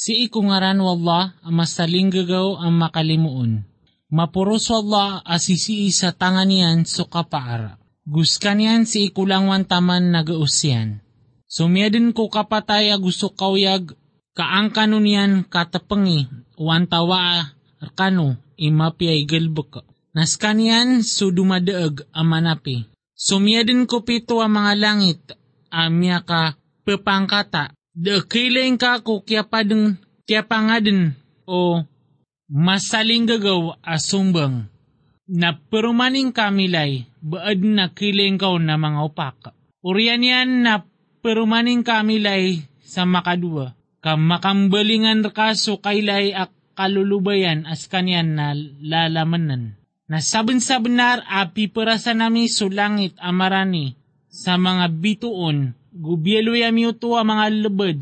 Si 0.00 0.16
ikungaran 0.24 0.80
wallah 0.80 1.36
ang 1.44 1.60
masaling 1.60 2.08
gagaw 2.08 2.56
ang 2.56 2.72
makalimuon. 2.72 3.68
Mapuros 4.08 4.72
wallah 4.72 5.20
asisi 5.28 5.92
sa 5.92 6.16
tangan 6.16 6.48
niyan 6.48 6.88
so 6.88 7.04
kapaara. 7.04 7.76
Guskan 8.08 8.64
yan 8.64 8.88
si 8.88 9.12
ikulangwan 9.12 9.68
taman 9.68 10.08
nagausyan. 10.08 11.04
Sumiyadin 11.44 12.16
ko 12.16 12.32
kapatay 12.32 12.88
gusto 12.96 13.36
kauyag 13.36 13.92
kaangkano 14.32 15.04
niyan 15.04 15.44
katapangi 15.44 16.32
wantawa 16.56 17.52
arkano 17.84 18.40
imapiyay 18.56 19.28
galbaka. 19.28 19.84
Naskanian 20.16 21.04
so 21.04 21.28
dumadaag 21.28 22.08
ang 22.16 22.24
manapi. 22.24 22.88
Sumiyadin 23.12 23.84
ko 23.84 24.00
pito 24.00 24.40
ang 24.40 24.64
mga 24.64 24.80
langit 24.80 25.20
amya 25.68 26.24
ka 26.24 26.56
pepangkata. 26.88 27.76
De 27.94 28.22
kiling 28.22 28.78
ka 28.78 29.02
ko 29.02 29.26
kya 29.26 29.42
padeng 29.42 29.98
kya 30.22 30.46
pangaden 30.46 31.18
o 31.42 31.82
masaling 32.46 33.26
gagaw 33.26 33.74
asumbang. 33.82 34.70
Na 35.30 35.54
perumaning 35.54 36.34
kamilay 36.34 37.06
baad 37.22 37.62
na 37.62 37.90
kiling 37.94 38.38
ka 38.38 38.50
na 38.58 38.74
mga 38.74 39.00
upak. 39.06 39.54
Uriyan 39.82 40.26
yan 40.26 40.50
na 40.66 40.82
perumaning 41.22 41.86
kamilay 41.86 42.66
sa 42.82 43.06
makadua. 43.06 43.78
Kam 44.00 44.26
makambalingan 44.26 45.22
ka 45.30 45.54
so 45.54 45.78
kailay 45.78 46.32
ak 46.34 46.50
kalulubayan 46.74 47.68
as 47.68 47.86
kanyan 47.86 48.34
na 48.34 48.56
lalamanan. 48.80 49.76
Nasaban 50.10 50.58
sa 50.58 50.82
benar 50.82 51.22
api 51.30 51.70
perasa 51.70 52.10
nami 52.16 52.50
sulangit 52.50 53.14
amarani 53.22 53.94
sa 54.26 54.58
mga 54.58 54.90
bituon, 54.98 55.78
gubyelo 55.94 56.54
yami 56.54 56.90
ito 56.90 57.14
ang 57.14 57.28
mga 57.34 57.46
lebed 57.66 58.00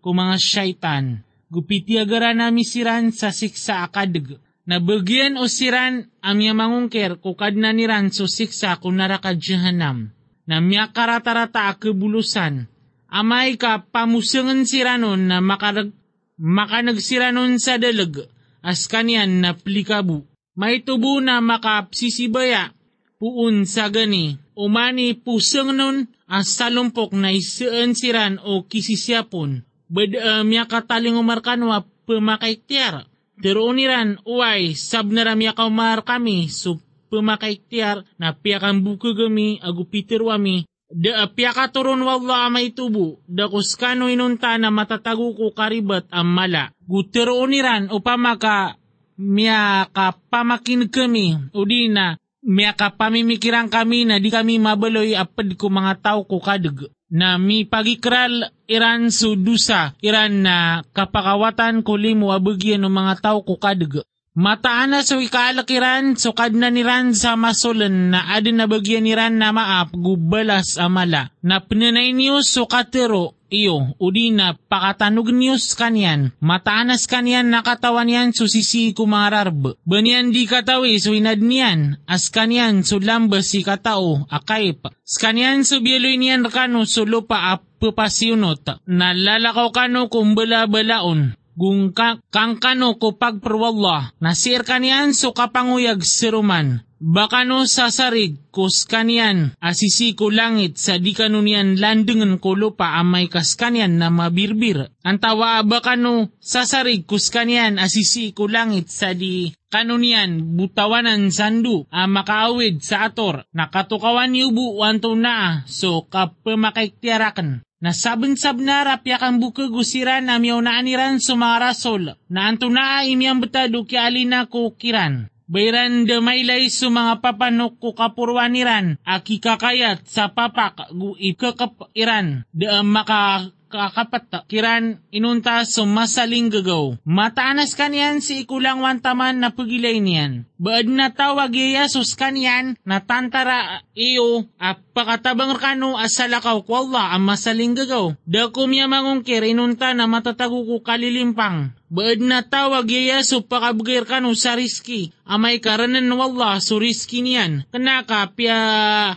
ko 0.00 0.12
mga 0.12 0.36
syaitan. 0.40 1.04
Gupitiagara 1.46 2.34
nami 2.34 2.66
siran 2.66 3.14
sa 3.14 3.30
siksa 3.30 3.86
akadag. 3.86 4.42
Nabagyan 4.66 5.38
o 5.38 5.46
siran 5.46 6.10
amya 6.18 6.50
mangungker 6.50 7.22
kukad 7.22 7.54
na 7.54 7.70
niran 7.70 8.10
so 8.10 8.26
siksa 8.26 8.82
kung 8.82 8.98
naraka 8.98 9.30
jahanam. 9.32 10.10
Na 10.46 10.58
miya 10.58 10.90
karatarata 10.90 11.70
akebulusan. 11.70 12.66
Amay 13.06 13.54
ka 13.54 13.86
pamusangan 13.86 14.66
siranon 14.66 15.30
na 15.30 15.38
makarag, 15.38 15.94
makanagsiranon 16.36 17.62
sa 17.62 17.78
dalag 17.78 18.26
as 18.66 18.90
kanyan 18.90 19.38
na 19.38 19.54
plikabu 19.54 20.26
may 20.56 20.80
tubo 20.80 21.20
na 21.20 21.44
makapsisibaya 21.44 22.72
puun 23.16 23.64
sa 23.64 23.88
gani, 23.88 24.36
umani 24.56 25.16
pusang 25.16 25.72
nun 25.72 26.08
as 26.28 26.52
salumpok 26.56 27.16
na 27.16 27.32
isaan 27.32 27.96
siran 27.96 28.40
o 28.44 28.64
kisisyapon, 28.64 29.64
bad 29.88 30.12
uh, 30.16 30.42
miya 30.44 30.68
kataling 30.68 31.16
umarkanwa 31.16 31.84
pemakaiktiar. 32.06 33.08
Pero 33.36 33.68
uniran, 33.68 34.16
uway, 34.24 34.72
sab 34.72 35.12
na 35.12 35.20
ramya 35.28 35.52
kaumar 35.52 36.00
kami, 36.08 36.48
so 36.48 36.80
pemakaiktiar 37.12 38.08
na 38.16 38.32
piakan 38.32 38.80
buka 38.80 39.12
gami, 39.12 39.60
agu 39.60 39.84
pitirwami, 39.84 40.64
Da 40.86 41.26
piaka 41.26 41.66
turun 41.74 42.06
wala 42.06 42.46
amay 42.46 42.70
tubo, 42.70 43.18
da 43.26 43.50
kuskano 43.50 44.06
inunta 44.06 44.54
na 44.54 44.70
matatago 44.70 45.34
ko 45.34 45.50
karibat 45.50 46.06
ang 46.14 46.30
mala. 46.30 46.70
Gutero 46.86 47.42
uniran 47.42 47.90
upama 47.90 48.38
ka 48.38 48.78
miya 49.18 49.90
kapamakin 49.90 50.86
kami 50.86 51.50
o 51.50 51.66
di 51.66 51.90
na 51.90 52.14
miya 52.46 52.78
kapamimikiran 52.78 53.66
kami 53.66 54.06
na 54.06 54.22
di 54.22 54.30
kami 54.30 54.62
mabaloy 54.62 55.18
apad 55.18 55.58
ko 55.58 55.66
mga 55.66 55.98
tao 55.98 56.22
ko 56.22 56.38
kadag 56.38 56.86
na 57.10 57.38
mi 57.42 57.66
pagikral 57.66 58.54
iran 58.70 59.10
su 59.10 59.34
dusa 59.34 59.98
iran 59.98 60.46
na 60.46 60.86
kapakawatan 60.94 61.82
ko 61.82 61.98
limo 61.98 62.30
abagyan 62.30 62.86
ng 62.86 62.94
mga 62.94 63.14
tao 63.18 63.42
ko 63.42 63.58
kadag. 63.58 64.06
Mataan 64.36 64.92
na 64.92 65.00
so 65.00 65.16
ikalakiran 65.16 66.12
so 66.20 66.36
kad 66.36 66.52
na 66.52 66.68
niran 66.68 67.16
sa 67.16 67.40
masulan 67.40 68.12
na 68.12 68.36
adin 68.36 68.60
na 68.60 68.68
bagyan 68.68 69.08
niran 69.08 69.40
na 69.40 69.48
maap 69.48 69.96
gubalas 69.96 70.76
amala 70.76 71.32
na 71.40 71.64
pinanay 71.64 72.12
niyo 72.12 72.44
so 72.44 72.68
katero 72.68 73.32
iyo, 73.52 73.94
udi 74.02 74.34
na 74.34 74.54
pakatanog 74.54 75.30
niyos 75.30 75.78
kanyan, 75.78 76.34
mataanas 76.42 77.06
kanyan 77.06 77.48
nakatawan 77.48 78.10
yan 78.10 78.30
susisi 78.34 78.90
kumararb. 78.90 79.78
Banyan 79.86 80.34
di 80.34 80.44
katawi 80.44 80.98
so 80.98 81.14
inad 81.14 81.38
niyan, 81.38 82.02
as 82.10 82.28
kanyan 82.28 82.82
so 82.82 82.98
si 83.42 83.62
katao, 83.62 84.26
akayp. 84.30 84.90
Skanyan 85.06 85.62
so 85.62 85.78
bieloy 85.78 86.18
niyan 86.18 86.46
kano 86.50 86.82
so 86.84 87.06
lupa 87.06 87.54
ap 87.54 87.62
papasyunot, 87.78 88.82
nalalakaw 88.88 89.68
kano 89.70 90.08
kumbala 90.08 90.66
balaon 90.66 91.36
gung 91.56 91.96
ka, 91.96 92.20
kang 92.28 92.60
kano 92.60 93.00
ko 93.00 93.16
pagperwallah, 93.16 94.12
nasir 94.20 94.62
kanyan 94.62 95.16
so 95.16 95.32
kapanguyag 95.32 96.04
siruman, 96.04 96.86
Baka 96.96 97.44
no 97.44 97.68
sasarig 97.68 98.40
kus 98.48 98.88
kanyan 98.88 99.52
asisi 99.60 100.16
ko 100.16 100.32
langit 100.32 100.80
sa 100.80 100.96
di 100.96 101.12
kanunian 101.12 101.76
landengan 101.76 102.40
ko 102.40 102.56
lupa 102.56 102.96
amay 102.96 103.28
kas 103.28 103.52
kanyan 103.52 104.00
na 104.00 104.08
mabirbir. 104.08 104.88
Antawa 105.04 105.60
baka 105.60 105.92
no 106.00 106.32
sasarig 106.40 107.04
kus 107.04 107.28
kanyan 107.28 107.76
asisi 107.76 108.32
ko 108.32 108.48
langit 108.48 108.88
sa 108.88 109.12
di 109.12 109.52
kanunian 109.68 110.56
butawanan 110.56 111.28
sandu 111.28 111.84
a 111.92 112.08
makaawid 112.08 112.80
sa 112.80 113.12
ator 113.12 113.44
nakatukawan 113.52 114.32
yubu 114.32 114.80
wanto 114.80 115.12
na 115.12 115.68
so 115.68 116.08
kapamakaiktiarakan. 116.08 117.65
Nasabensab 117.76 118.56
na 118.56 118.88
rapya 118.88 119.20
kang 119.20 119.36
buka 119.36 119.68
gusiran 119.68 120.24
na 120.24 120.40
miyaw 120.40 120.64
na 120.64 120.80
aniran 120.80 121.20
sa 121.20 121.36
na 121.36 122.40
anto 122.48 122.72
na 122.72 123.04
imiyang 123.04 123.36
betado 123.44 123.84
ki 123.84 124.00
alina 124.00 124.48
ko 124.48 124.72
kiran. 124.72 125.28
Bayran 125.46 126.08
de 126.08 126.18
mailay 126.18 126.66
su 126.66 126.90
mga 126.90 127.22
papanok 127.22 127.78
ko 127.78 127.94
kapurwaniran, 127.94 128.98
aki 129.06 129.38
kakayat 129.38 130.02
sa 130.02 130.34
papak 130.34 130.90
gu 130.90 131.14
ikakapiran, 131.20 132.42
de 132.50 132.66
maka 132.82 133.46
kakapata 133.76 134.48
kiran 134.48 135.04
inunta 135.12 135.60
so 135.68 135.84
masaling 135.84 136.48
gagaw. 136.48 136.96
Mataanas 137.04 137.76
kanyan 137.76 138.24
si 138.24 138.48
ikulang 138.48 138.80
wantaman 138.80 139.36
na 139.36 139.52
pagilay 139.52 140.00
niyan. 140.00 140.48
Baad 140.56 140.88
na 140.88 141.12
tawag 141.12 141.52
Yesus 141.52 142.16
kanyan 142.16 142.80
na 142.88 143.04
tantara 143.04 143.84
iyo 143.92 144.48
at 144.56 144.80
pakatabang 144.96 145.60
kano 145.60 146.00
asalakaw 146.00 146.64
ko 146.64 146.88
Allah 146.88 147.12
ang 147.12 147.28
masaling 147.28 147.76
gagaw. 147.76 148.16
Da 148.24 148.48
kumya 148.48 148.88
mangungkir 148.88 149.44
inunta 149.44 149.92
na 149.92 150.08
matatago 150.08 150.64
ko 150.64 150.80
kalilimpang. 150.80 151.75
Baad 151.86 152.18
na 152.18 152.42
tawag 152.42 152.90
Yesu 152.90 153.46
pakabgir 153.46 154.02
kano 154.10 154.34
sa 154.34 154.58
riski. 154.58 155.14
Amay 155.22 155.62
karanan 155.62 156.10
wallah 156.18 156.58
so 156.58 156.82
riski 156.82 157.22
niyan. 157.22 157.62
Kanaka 157.70 158.26
pia 158.34 158.58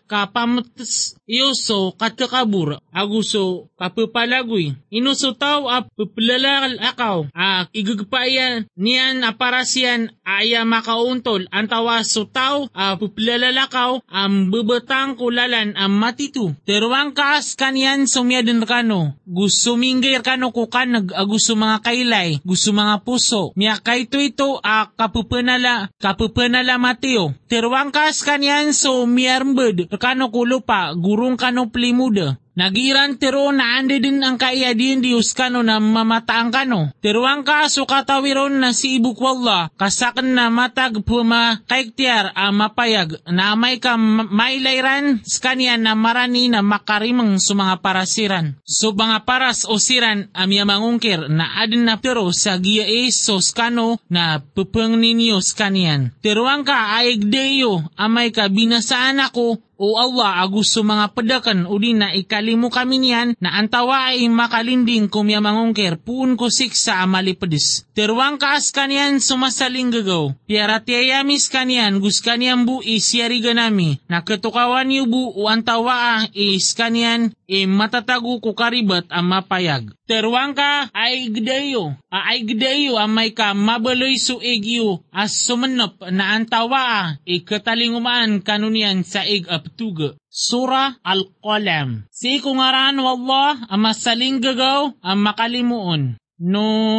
kapamutas 0.06 1.18
iyoso 1.26 1.98
katakabur. 1.98 2.78
Aguso 2.94 3.74
kapapalagoy. 3.74 4.78
Inuso 4.94 5.34
tao 5.34 5.66
ap 5.70 5.90
puplalakal 5.98 6.78
akaw. 6.82 7.18
A 7.34 7.66
igagpaya 7.74 8.66
niyan 8.78 9.26
aparasyan 9.26 10.14
aya 10.38 10.62
makauntol. 10.62 11.50
Antawa 11.50 12.06
so 12.06 12.30
tao 12.30 12.70
a 12.78 12.94
puplalalakaw 12.94 14.06
am 14.06 14.54
bebatang 14.54 15.18
kulalan 15.18 15.74
am 15.74 15.98
matitu. 15.98 16.54
Terwang 16.70 17.18
kaas 17.18 17.58
kanyan 17.58 18.06
sumyadan 18.06 18.62
kano. 18.70 19.18
Gusto 19.26 19.74
minggir 19.74 20.22
kano 20.22 20.54
kukanag 20.54 21.10
agusto 21.18 21.58
mga 21.58 21.82
kailay. 21.82 22.38
Gusto 22.46 22.70
mga 22.70 23.02
puso. 23.02 23.50
Miya 23.58 23.82
kay 23.82 24.06
ito 24.06 24.62
a 24.62 24.86
kapupanala 24.94 25.90
kapupanala 25.98 26.78
mateo. 26.78 27.34
Terwang 27.50 27.90
kaas 27.90 28.22
kanyan 28.22 28.78
so 28.78 29.10
miyarmbed 29.10 29.90
kano 29.98 30.30
kulupa 30.30 30.94
gurung 30.94 31.40
kano 31.40 31.74
plimuda. 31.74 32.38
Nagiran 32.58 33.16
tero 33.22 33.54
na 33.54 33.78
ande 33.78 34.02
din 34.02 34.20
ang 34.20 34.36
kaya 34.36 34.74
din 34.74 35.00
Diyos 35.00 35.32
kano 35.38 35.62
na 35.62 35.78
mamataan 35.78 36.50
kano. 36.50 36.92
Teruang 37.00 37.46
ka 37.46 37.70
so 37.70 37.86
katawiron 37.86 38.58
na 38.58 38.74
si 38.76 38.98
ibuk 38.98 39.22
wala 39.22 39.70
kasakan 39.78 40.34
na 40.34 40.52
matag 40.52 41.00
puma 41.06 41.62
kaiktiar 41.70 42.34
a 42.34 42.50
mapayag 42.50 43.22
na 43.30 43.54
may 43.54 43.78
ka 43.78 43.96
mailayran 43.96 45.22
skanya 45.24 45.78
na 45.78 45.94
marani 45.94 46.52
na 46.52 46.60
makarimang 46.60 47.38
sa 47.40 47.56
mga 47.56 47.80
parasiran. 47.80 48.58
So 48.68 48.92
mga 48.92 49.24
paras 49.24 49.64
o 49.64 49.80
siran 49.80 50.28
amya 50.36 50.68
mangungkir 50.68 51.32
na 51.32 51.64
adin 51.64 51.88
na 51.88 52.02
pero 52.02 52.28
sa 52.36 52.60
giya 52.60 52.86
so 53.14 53.40
skano 53.40 54.02
na 54.12 54.44
pupang 54.44 55.00
ninyo 55.00 55.40
skanian. 55.40 56.12
Teruang 56.20 56.68
ka 56.68 57.00
aig 57.00 57.24
deyo 57.30 57.88
amay 57.96 58.36
ka 58.36 58.52
binasaan 58.52 59.24
ako 59.24 59.69
O 59.80 59.96
Allah, 59.96 60.44
agus 60.44 60.76
so 60.76 60.84
mga 60.84 61.16
pedakan 61.16 61.64
uli 61.64 61.96
na 61.96 62.12
ikalimu 62.12 62.68
kami 62.68 63.00
niyan 63.00 63.40
na 63.40 63.56
antawa 63.56 64.12
ay 64.12 64.28
makalinding 64.28 65.08
kumya 65.08 65.40
mangungkir 65.40 65.96
puun 65.96 66.36
ko 66.36 66.52
siksa 66.52 67.00
amali 67.00 67.32
pedis. 67.32 67.88
Terwang 67.96 68.36
kaas 68.36 68.76
kanian 68.76 69.24
sumasaling 69.24 69.88
gagaw. 69.88 70.36
Piara 70.44 70.84
tiyayamis 70.84 71.48
kanian 71.48 72.04
gus 72.04 72.20
kanian 72.20 72.68
bu 72.68 72.84
isyari 72.84 73.40
ganami. 73.40 74.04
Na 74.12 74.20
ketukawan 74.20 74.92
yu 74.92 75.08
bu 75.08 75.32
o 75.32 75.48
antawa 75.48 76.28
is 76.36 76.76
kanian 76.76 77.32
e 77.48 77.64
matatago 77.64 78.44
ko 78.44 78.52
karibat 78.52 79.08
ang 79.08 79.32
mapayag. 79.32 79.96
Terwang 80.10 80.58
ka 80.58 80.90
ay 80.90 81.30
gdayo, 81.30 81.94
ay 82.10 82.42
gdayo 82.42 82.98
amay 82.98 83.30
ka 83.32 83.54
mabaloy 83.54 84.18
suig 84.18 84.66
yu 84.66 85.00
as 85.14 85.34
sumanop 85.34 86.02
na 86.10 86.34
antawa 86.34 87.16
e 87.24 87.46
katalingumaan 87.46 88.42
kanunian 88.42 89.06
sa 89.06 89.22
ig 89.24 89.46
aptuga. 89.70 90.18
Sura 90.26 90.98
Al-Qalam. 91.06 92.10
Si 92.10 92.42
kungaran 92.42 92.98
wallah 92.98 93.70
ang 93.70 93.86
masaling 93.86 94.42
gagaw 94.42 94.98
ang 95.06 95.20
makalimuon. 95.22 96.18
Nun. 96.42 96.90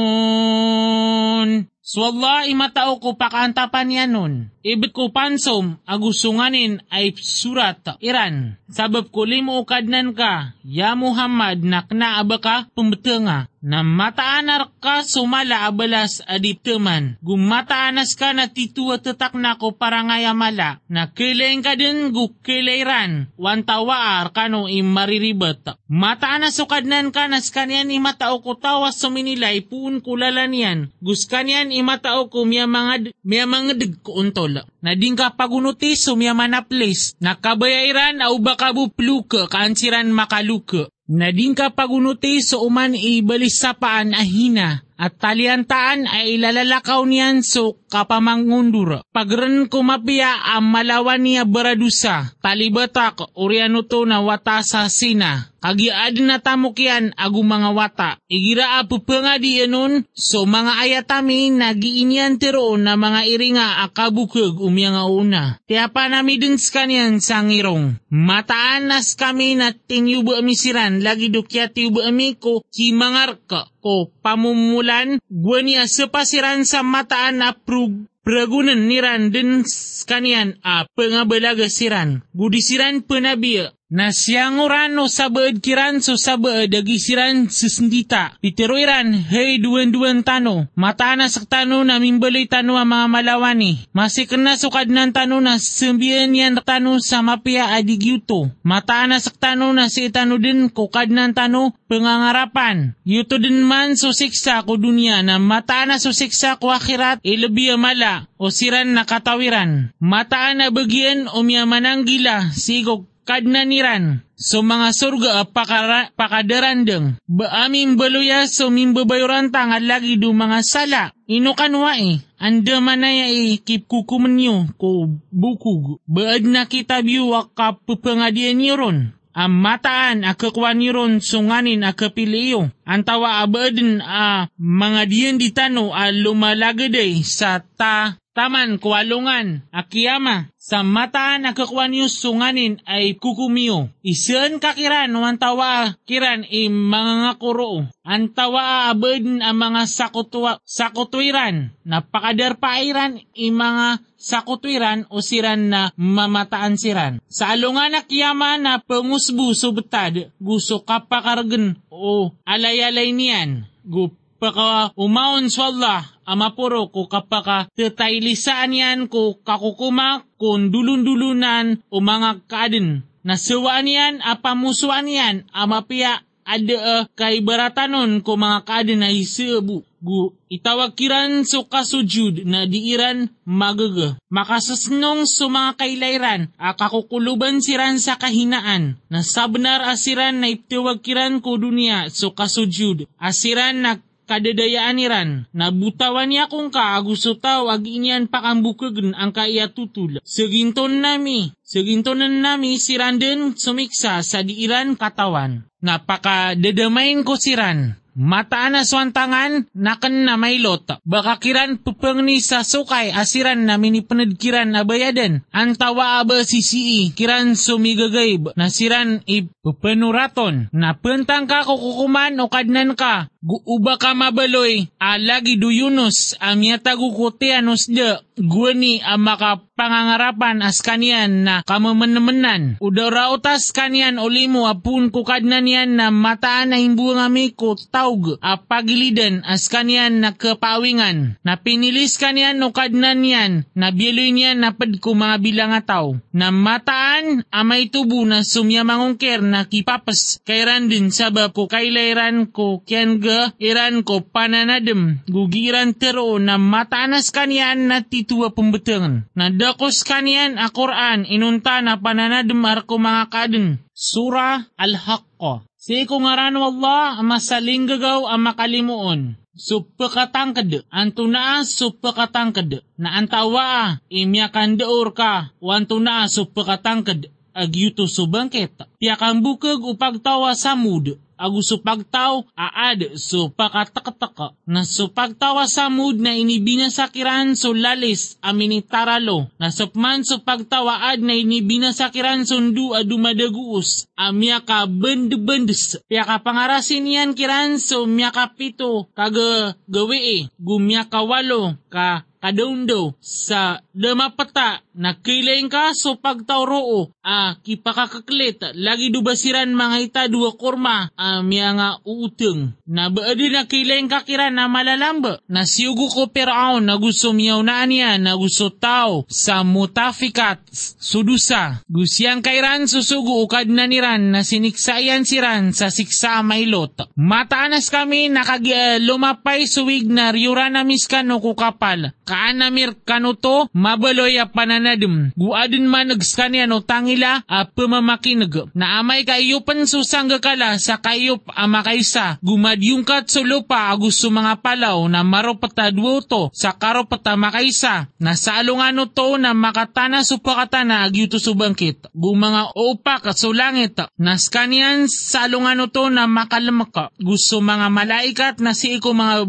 So 1.80 2.04
Allah 2.12 2.44
imatao 2.44 3.00
ko 3.00 3.16
pakantapan 3.16 3.88
yan 3.88 4.12
nun. 4.12 4.34
Ibig 4.60 4.92
ko 4.92 5.08
pansom, 5.08 5.80
agusunganin 5.88 6.84
ay 6.92 7.16
surat 7.16 7.80
Iran. 8.04 8.60
Sabab 8.68 9.08
ko 9.08 9.24
limo 9.24 9.64
kadnan 9.64 10.12
ka, 10.12 10.52
ya 10.60 10.92
Muhammad 10.92 11.64
nakna 11.64 12.20
abaka 12.20 12.68
pembetenga. 12.76 13.48
Na 13.60 13.84
mataanar 13.84 14.72
ka 14.80 15.04
sumala 15.04 15.68
abalas 15.68 16.24
adip 16.24 16.64
teman. 16.64 17.20
Gumataanas 17.20 18.16
ka 18.16 18.32
na 18.32 18.48
titua 18.48 18.96
tetak 18.96 19.36
na 19.36 19.60
ko 19.60 19.76
parangaya 19.76 20.32
mala. 20.32 20.80
Na 20.88 21.12
kilain 21.12 21.60
ka 21.60 21.76
din 21.76 22.08
gu 22.08 22.32
kilairan. 22.40 23.28
Wantawaar 23.36 24.32
kano 24.32 24.64
imariribet. 24.64 25.76
Mataanas 25.92 26.56
so 26.56 26.64
kadnan 26.64 27.12
ka 27.12 27.28
nas 27.28 27.52
kanyan 27.52 27.92
imatao 27.92 28.40
ko 28.40 28.56
tawas 28.56 28.96
suminilay 28.96 29.60
puun 29.60 30.00
kulalanian. 30.00 30.88
Gus 31.04 31.28
kanyan 31.28 31.68
imatao 31.80 32.28
ko 32.28 32.44
miya 32.44 32.68
mga, 32.68 33.16
miya 33.24 33.48
mga 33.48 33.72
dig 33.74 33.98
ko 34.04 34.20
untol. 34.20 34.62
Na 34.84 34.92
din 34.92 35.16
ka 35.16 35.34
pagunuti 35.34 35.96
so 35.96 36.14
miya 36.14 36.36
manaplis. 36.36 37.16
Nakabayairan 37.18 38.20
au 38.20 38.38
baka 38.38 38.70
bupluka 38.76 39.48
kaansiran 39.48 40.12
makaluka. 40.12 40.92
Na 41.10 41.34
din 41.34 41.58
ka 41.58 41.74
pagunuti 41.74 42.38
so 42.38 42.62
uman 42.62 42.94
ibalis 42.94 43.58
sa 43.58 43.74
paan 43.74 44.14
ahina. 44.14 44.86
At 45.00 45.16
taliantaan 45.18 46.06
ay 46.06 46.38
ilalakaw 46.38 47.02
niyan 47.02 47.42
so 47.42 47.80
kapamangundur. 47.88 49.02
Pagren 49.10 49.66
kumapia 49.66 50.38
ang 50.54 50.70
malawan 50.70 51.24
niya 51.24 51.48
beradusa. 51.48 52.36
Talibatak 52.38 53.32
oriano 53.34 53.82
to 53.88 54.06
na 54.06 54.22
watasa 54.22 54.86
sina. 54.86 55.49
Kagiad 55.60 56.16
na 56.24 56.40
tamukyan 56.40 57.12
agu 57.20 57.44
mga 57.44 57.70
wata. 57.76 58.10
Igira 58.32 58.80
apupanga 58.80 59.36
di 59.36 59.60
enon 59.60 60.08
so 60.16 60.48
mga 60.48 60.72
ayatami 60.80 61.52
nagiinyan 61.52 62.40
tiro 62.40 62.80
na 62.80 62.96
mga 62.96 63.28
iringa 63.28 63.84
akabukog 63.84 64.56
umya 64.56 64.96
nga 64.96 65.04
una. 65.04 65.42
Tiapa 65.68 66.08
nami 66.08 66.40
din 66.40 66.56
kanyan 66.56 67.20
sa 67.20 67.44
ngirong. 67.44 68.00
Mataan 68.08 68.88
nas 68.88 69.12
kami 69.12 69.60
na 69.60 69.76
tinyubo 69.76 70.32
amisiran 70.32 71.04
lagi 71.04 71.28
dukya 71.28 71.68
tiyubo 71.68 72.00
amiko 72.08 72.64
kimangar 72.72 73.36
ka 73.44 73.68
ko 73.84 74.08
pamumulan 74.24 75.20
gwanya 75.28 75.84
sepasiran 75.84 76.64
sa 76.64 76.80
mataan 76.80 77.44
na 77.44 77.52
prug 77.52 78.08
pragunan 78.24 78.88
niran 78.88 79.28
din 79.28 79.64
kanian 80.08 80.56
a 80.64 80.88
pengabalaga 80.96 81.68
siran. 81.68 82.24
Budisiran 82.32 83.04
penabiya 83.04 83.76
na 83.90 84.14
siyang 84.14 84.62
urano 84.62 85.10
sa 85.10 85.26
baad 85.26 85.58
kiran 85.58 85.98
so 85.98 86.14
sa 86.14 86.38
baad 86.38 86.70
agisiran 86.70 87.50
sisendita. 87.50 88.38
Pitiroiran, 88.38 89.10
hey 89.26 89.58
duwan-duwan 89.58 90.22
tano, 90.22 90.70
mata 90.78 91.18
na 91.18 91.26
sa 91.26 91.42
tano 91.42 91.82
na 91.82 91.98
mimbaloy 91.98 92.46
tano 92.46 92.78
ang 92.78 92.86
mga 92.86 93.06
malawani. 93.10 93.90
Masikan 93.90 94.46
na 94.46 94.54
sukad 94.54 94.86
ng 94.86 95.10
tano 95.10 95.42
na 95.42 95.58
sambiyan 95.58 96.30
yan 96.30 96.54
tano 96.62 97.02
sa 97.02 97.18
mapia 97.20 97.74
adigyuto. 97.74 98.54
Mata 98.62 99.02
na 99.10 99.18
sa 99.18 99.34
tano 99.34 99.74
na 99.74 99.90
si 99.90 100.06
tano 100.14 100.38
din 100.38 100.70
kukad 100.70 101.10
ng 101.10 101.34
tano 101.34 101.74
pangangarapan. 101.90 102.94
Yuto 103.02 103.42
din 103.42 103.66
man 103.66 103.98
susiksa 103.98 104.62
ko 104.62 104.78
dunya 104.78 105.26
na 105.26 105.42
mata 105.42 105.82
na 105.82 105.98
susiksa 105.98 106.62
ko 106.62 106.70
akhirat 106.70 107.18
ilabiya 107.26 107.74
mala 107.74 108.30
o 108.38 108.54
siran 108.54 108.94
na 108.94 109.02
katawiran. 109.02 109.90
Mataan 109.98 110.62
na 110.62 110.70
bagyan 110.70 111.26
o 111.26 111.42
miya 111.42 111.66
mananggila 111.66 112.54
sigog 112.54 113.09
kadnaniran. 113.24 114.24
So 114.40 114.64
mga 114.64 114.96
surga 114.96 115.44
pakara, 115.52 116.10
pakadarandeng 116.16 117.20
baamin 117.28 118.00
baluya 118.00 118.48
so 118.48 118.72
mimbabayuran 118.72 119.52
tangan 119.52 119.84
lagi 119.84 120.16
do 120.16 120.32
mga 120.32 120.64
sala. 120.64 121.02
Inukanwa 121.28 122.00
eh. 122.00 122.24
Anda 122.40 122.80
manaya 122.80 123.28
eh 123.28 123.60
kipkukuman 123.60 124.40
nyo 124.40 124.72
ko 124.80 125.12
bukug. 125.28 126.00
Baad 126.08 126.48
na 126.48 126.64
kita 126.64 127.04
biyo 127.04 127.36
kapupangadian 127.52 128.56
nyo 128.56 128.74
ron. 128.80 128.98
Ang 129.30 129.62
mataan 129.62 130.26
akakwan 130.26 130.80
nyo 130.80 130.90
ron 130.96 131.12
sunganin 131.22 131.86
akapiliyo 131.86 132.74
ang 132.82 133.06
tawa 133.06 133.46
abaden 133.46 134.02
a 134.02 134.50
mga 134.58 135.02
diyan 135.06 135.36
ditano 135.38 135.94
a 135.94 136.10
lumalagaday 136.10 137.22
sa 137.22 137.62
ta 137.62 138.18
taman 138.40 138.80
kualungan 138.80 139.68
akiyama 139.68 140.48
sa 140.56 140.80
mataan 140.80 141.44
nakakuan 141.44 141.92
yung 141.92 142.08
sunganin 142.08 142.80
ay 142.88 143.20
kukumiyo. 143.20 143.92
Isan 144.00 144.56
kakiran 144.56 145.12
wan 145.12 145.36
tawa 145.36 146.00
kiran 146.08 146.48
i 146.48 146.72
mga 146.72 147.36
ngakuro. 147.36 147.84
Ang 148.00 148.32
abad 148.32 149.24
ang 149.44 149.56
mga 149.60 149.82
sakutwa, 149.84 150.56
sakutwiran. 150.64 151.76
Napakadarpairan 151.84 153.20
i 153.36 153.52
mga 153.52 154.00
sakutwiran 154.16 155.04
o 155.12 155.20
siran 155.20 155.68
na 155.68 155.92
mamataan 156.00 156.80
siran. 156.80 157.20
Sa 157.28 157.52
alungan 157.52 157.92
na 157.92 158.08
kiyama 158.08 158.56
na 158.56 158.80
pangusbu 158.80 159.52
subtad 159.52 160.32
gusto 160.40 160.80
kapakargan 160.80 161.76
o 161.92 162.32
alayalay 162.48 163.12
niyan. 163.12 163.68
Gup 163.84 164.16
paka 164.40 164.96
umaon 164.96 165.52
sa 165.52 165.68
Allah 165.68 166.00
amapuro 166.30 166.86
ko 166.94 167.10
kapaka 167.10 167.66
tetaylisaan 167.74 168.70
yan 168.70 168.98
ko 169.10 169.34
kakukuma 169.42 170.22
kun 170.38 170.70
dulun-dulunan 170.70 171.82
o 171.90 171.98
mga 171.98 172.46
kaadin. 172.46 173.02
Nasuwaan 173.26 173.90
yan 173.90 174.14
apamusuan 174.22 175.10
yan 175.10 175.36
amapia 175.50 176.22
ada 176.50 176.76
uh, 176.82 177.04
kay 177.14 177.44
baratanon 177.44 178.24
ko 178.26 178.34
mga 178.34 178.66
kaadin 178.66 179.02
na 179.04 179.10
isibu. 179.12 179.86
Gu 180.00 180.32
itawakiran 180.48 181.44
so 181.44 181.68
kasujud 181.68 182.48
na 182.48 182.64
diiran 182.64 183.28
magaga. 183.44 184.16
Makasasnong 184.32 185.28
so 185.28 185.52
mga 185.52 185.76
kailairan 185.76 186.42
akakukuluban 186.56 187.60
siran 187.60 188.00
sa 188.00 188.16
kahinaan. 188.16 188.96
Na 189.12 189.20
sabnar 189.20 189.84
asiran 189.84 190.40
na 190.40 190.48
itiwakiran 190.48 191.44
ko 191.44 191.60
dunia 191.60 192.08
so 192.08 192.32
kasujud. 192.32 193.04
Asiran 193.20 193.84
na 193.84 194.00
kadadayaan 194.30 194.94
niran, 194.94 195.30
na 195.50 195.74
butawan 195.74 196.30
niya 196.30 196.46
kung 196.46 196.70
ka 196.70 196.94
gusto 197.02 197.34
tao 197.34 197.66
ag 197.66 197.82
inyan 197.82 198.30
pakambukagan 198.30 199.18
ang 199.18 199.34
kaya 199.34 199.66
tutul. 199.66 200.22
Seginton 200.22 201.02
nami, 201.02 201.50
segintonan 201.66 202.38
nami 202.38 202.78
siranden 202.78 203.58
sumiksa 203.58 204.22
sa 204.22 204.46
diiran 204.46 204.94
katawan. 204.94 205.66
Napaka 205.82 206.54
dadamain 206.54 207.26
ko 207.26 207.34
siran, 207.34 207.98
Mataan 208.20 208.74
na 208.74 208.82
swantangan, 208.82 209.70
nakan 209.70 210.26
na 210.26 210.34
mailot. 210.34 210.98
Baka 211.06 211.38
kiran 211.38 211.78
pupang 211.78 212.26
ni 212.26 212.42
sa 212.42 212.66
sukay 212.66 213.14
asiran 213.14 213.64
na 213.64 213.78
minipanad 213.78 214.34
kiran 214.34 214.74
na 214.74 214.82
bayadan. 214.82 215.46
Ang 215.54 215.78
aba 215.78 216.42
si 216.42 216.60
sii, 216.60 217.14
kiran 217.14 217.54
sumigagay 217.54 218.42
na 218.58 218.66
siran 218.66 219.22
ipupanuraton. 219.24 220.68
Na 220.74 220.98
puntang 220.98 221.46
ka 221.46 221.62
kukukuman 221.62 222.34
o 222.42 222.50
kadnan 222.50 222.98
ka. 222.98 223.30
Guuba 223.40 223.96
ka 223.96 224.12
mabaloy, 224.12 224.92
alagi 225.00 225.56
duyunos, 225.56 226.36
amyata 226.44 226.92
gukutianos 226.92 227.88
de, 227.88 228.20
guwani 228.36 229.00
ang 229.00 229.24
makapangangarapan 229.24 230.60
as 230.60 230.84
kanian 230.84 231.48
na 231.48 231.64
kamamanaman. 231.64 232.76
Udara 232.84 233.32
utas 233.32 233.72
kanian 233.72 234.20
ulimo 234.20 234.68
apun 234.68 235.08
kukadnan 235.08 235.64
yan 235.64 235.96
na 235.96 236.12
mataan 236.12 236.72
na 236.72 236.84
himbungami 236.84 237.56
ko 237.56 237.80
taug 237.80 238.36
a 238.44 238.60
pagilidan 238.60 239.40
as 239.48 239.72
kanian 239.72 240.20
na 240.20 240.36
kapawingan. 240.36 241.40
Na 241.40 241.56
pinilis 241.56 242.20
kanian 242.20 242.60
no 242.60 242.76
kadnan 242.76 243.24
yan, 243.24 243.64
na 243.72 243.88
bieloy 243.88 244.36
niyan 244.36 244.60
na 244.60 244.76
pad 244.76 245.00
ko 245.00 245.16
mga 245.16 245.40
bilang 245.40 245.72
ataw. 245.72 246.12
Na 246.36 246.52
mataan 246.52 247.48
amay 247.48 247.88
tubo 247.88 248.20
na 248.28 248.44
sumyamangongker 248.44 249.40
na 249.40 249.64
kipapas 249.64 250.44
kay 250.44 250.60
randin 250.68 251.08
sabab 251.08 251.56
ko 251.56 251.72
kailairan 251.72 252.52
ko 252.52 252.84
kian 252.84 253.16
surga 253.30 253.54
iran 253.62 254.02
ko 254.02 254.26
pananadem 254.26 255.22
gugiran 255.30 255.94
tero 255.94 256.42
na 256.42 256.58
mataanas 256.58 257.30
kanian 257.30 257.86
na 257.86 258.02
titua 258.02 258.50
pembetengan. 258.50 259.30
Na 259.38 259.54
dakos 259.54 260.02
kanian 260.02 260.58
a 260.58 260.66
Quran 260.74 261.22
inunta 261.30 261.78
na 261.78 261.94
pananadem 261.94 262.58
arko 262.66 262.98
mga 262.98 263.30
kaden. 263.30 263.66
Surah 263.94 264.66
Al-Haqqa. 264.74 265.62
Si 265.78 266.04
ko 266.04 266.18
ngaran 266.20 266.58
Allah 266.58 267.22
masaling 267.22 267.86
gagaw 267.86 268.26
ang 268.26 268.42
makalimuon. 268.44 269.20
Supakatangkad, 269.50 270.88
anto 270.88 271.28
na 271.28 271.60
supakatangkad, 271.66 272.80
na 272.96 273.18
antawa 273.18 274.00
imyakan 274.08 274.80
daur 274.80 275.12
ka, 275.12 275.52
wanto 275.60 276.00
na 276.00 276.24
supakatangkad, 276.30 277.28
agyuto 277.52 278.08
subangket, 278.08 278.72
piakan 278.96 279.44
bukag 279.44 279.84
upagtawa 279.84 280.56
samud, 280.56 281.20
agu 281.40 281.64
supagtaw 281.64 282.44
aad 282.52 283.16
so 283.16 283.48
pakatakataka 283.48 284.52
na 284.68 284.84
supagtawa 284.84 285.64
samud 285.64 286.20
na 286.20 286.36
inibinasakiran 286.36 287.56
so 287.56 287.72
lalis 287.72 288.36
aminitaralo. 288.44 289.48
Na 289.56 289.72
supman 289.72 290.20
supagtawa 290.20 291.10
ad 291.10 291.24
na 291.24 291.32
inibinasakiran 291.32 292.44
sundu 292.44 292.92
adu 292.92 293.16
madaguus 293.16 294.04
amya 294.20 294.60
ka 294.60 294.84
bendebendes 294.84 295.96
pia 296.04 296.28
ka 296.28 296.44
pangarasin 296.44 297.08
yan 297.08 297.32
kiran 297.32 297.80
so 297.80 298.04
mya 298.04 298.30
ka 298.30 298.52
pito. 298.52 299.08
Kaga 299.16 299.74
gawi 299.88 300.52
gumya 300.60 301.08
ka 301.08 301.24
walo. 301.24 301.74
Ka 301.88 302.28
kadaundo 302.40 303.12
sa 303.20 303.84
damapata 303.92 304.80
na 305.00 305.16
kilaing 305.16 305.72
ka 305.72 305.96
so 305.96 306.20
pagtauroo 306.20 307.08
a 307.24 307.56
kipakakaklit. 307.64 308.76
Lagi 308.76 309.08
dubasiran 309.08 309.72
mga 309.72 309.96
ita 310.04 310.22
dua 310.28 310.52
kurma 310.60 311.08
a 311.16 311.40
miya 311.40 311.72
nga 311.72 311.88
uuteng. 312.04 312.76
Na 312.84 313.08
baadi 313.08 313.48
na 313.48 313.64
kilaing 313.64 314.12
kakira 314.12 314.52
na 314.52 314.68
malalamba 314.68 315.40
na 315.48 315.64
siyugo 315.64 316.12
ko 316.12 316.28
peraon 316.28 316.84
na 316.84 317.00
gusto 317.00 317.32
miyaw 317.32 317.64
na 317.64 317.88
niya 317.88 318.20
na 318.20 318.36
gusto 318.36 318.68
tao. 318.68 319.24
Sa 319.32 319.64
mutafikat 319.64 320.60
sudusa. 321.00 321.80
Gusyang 321.88 322.44
kairan 322.44 322.84
susugo 322.84 323.40
ukad 323.40 323.72
na 323.72 323.88
niran 323.88 324.36
na 324.36 324.44
siniksayan 324.44 325.24
siran 325.24 325.72
sa 325.72 325.88
siksa 325.88 326.44
mailot 326.44 327.08
mataanas 327.16 327.88
kami 327.88 328.28
nakagi 328.28 328.74
uh, 328.74 328.98
lumapay 328.98 329.64
suwig 329.64 330.10
na 330.10 330.34
riura 330.34 330.66
na 330.68 330.82
miskano 330.84 331.38
kukapal. 331.38 332.10
Kaanamir 332.26 332.98
kanuto 333.06 333.70
mabaloy 333.72 334.36
a 334.42 334.50
pananadem 334.90 335.30
guadin 335.38 335.86
manags 335.86 336.34
kanya 336.34 336.66
no 336.66 336.82
tangila 336.82 337.42
a 337.46 337.64
pamamakinag. 337.64 338.74
Na 338.74 338.98
amay 338.98 339.22
kayo 339.22 339.62
pansusang 339.62 340.30
kala 340.42 340.78
sa 340.82 340.98
kayop 340.98 341.46
ama 341.54 341.82
kaysa. 341.86 342.38
Gumadyungkat 342.42 343.30
sa 343.30 343.40
lupa 343.46 343.90
agusto 343.90 344.30
mga 344.30 344.58
palaw 344.62 345.06
na 345.06 345.22
maropata 345.22 345.90
duoto 345.94 346.50
sa 346.50 346.74
karopata 346.74 347.38
makaysa 347.38 348.10
na 348.18 348.34
sa 348.34 348.58
alungano 348.58 349.06
to 349.10 349.38
na 349.38 349.54
makatana 349.54 350.26
supakatana 350.26 351.06
agyuto 351.06 351.38
subangkit 351.38 352.10
gumanga 352.14 352.72
upak 352.74 353.30
at 353.30 353.38
sulangit 353.38 353.96
nas 354.18 354.50
kanyan 354.50 355.06
sa 355.06 355.46
alungano 355.46 355.86
to 355.90 356.10
na 356.10 356.26
makalamaka 356.26 357.12
gusto 357.20 357.62
mga 357.62 357.86
malaikat 357.92 358.54
na 358.58 358.74
si 358.74 358.98
iko 358.98 359.14
mga 359.14 359.46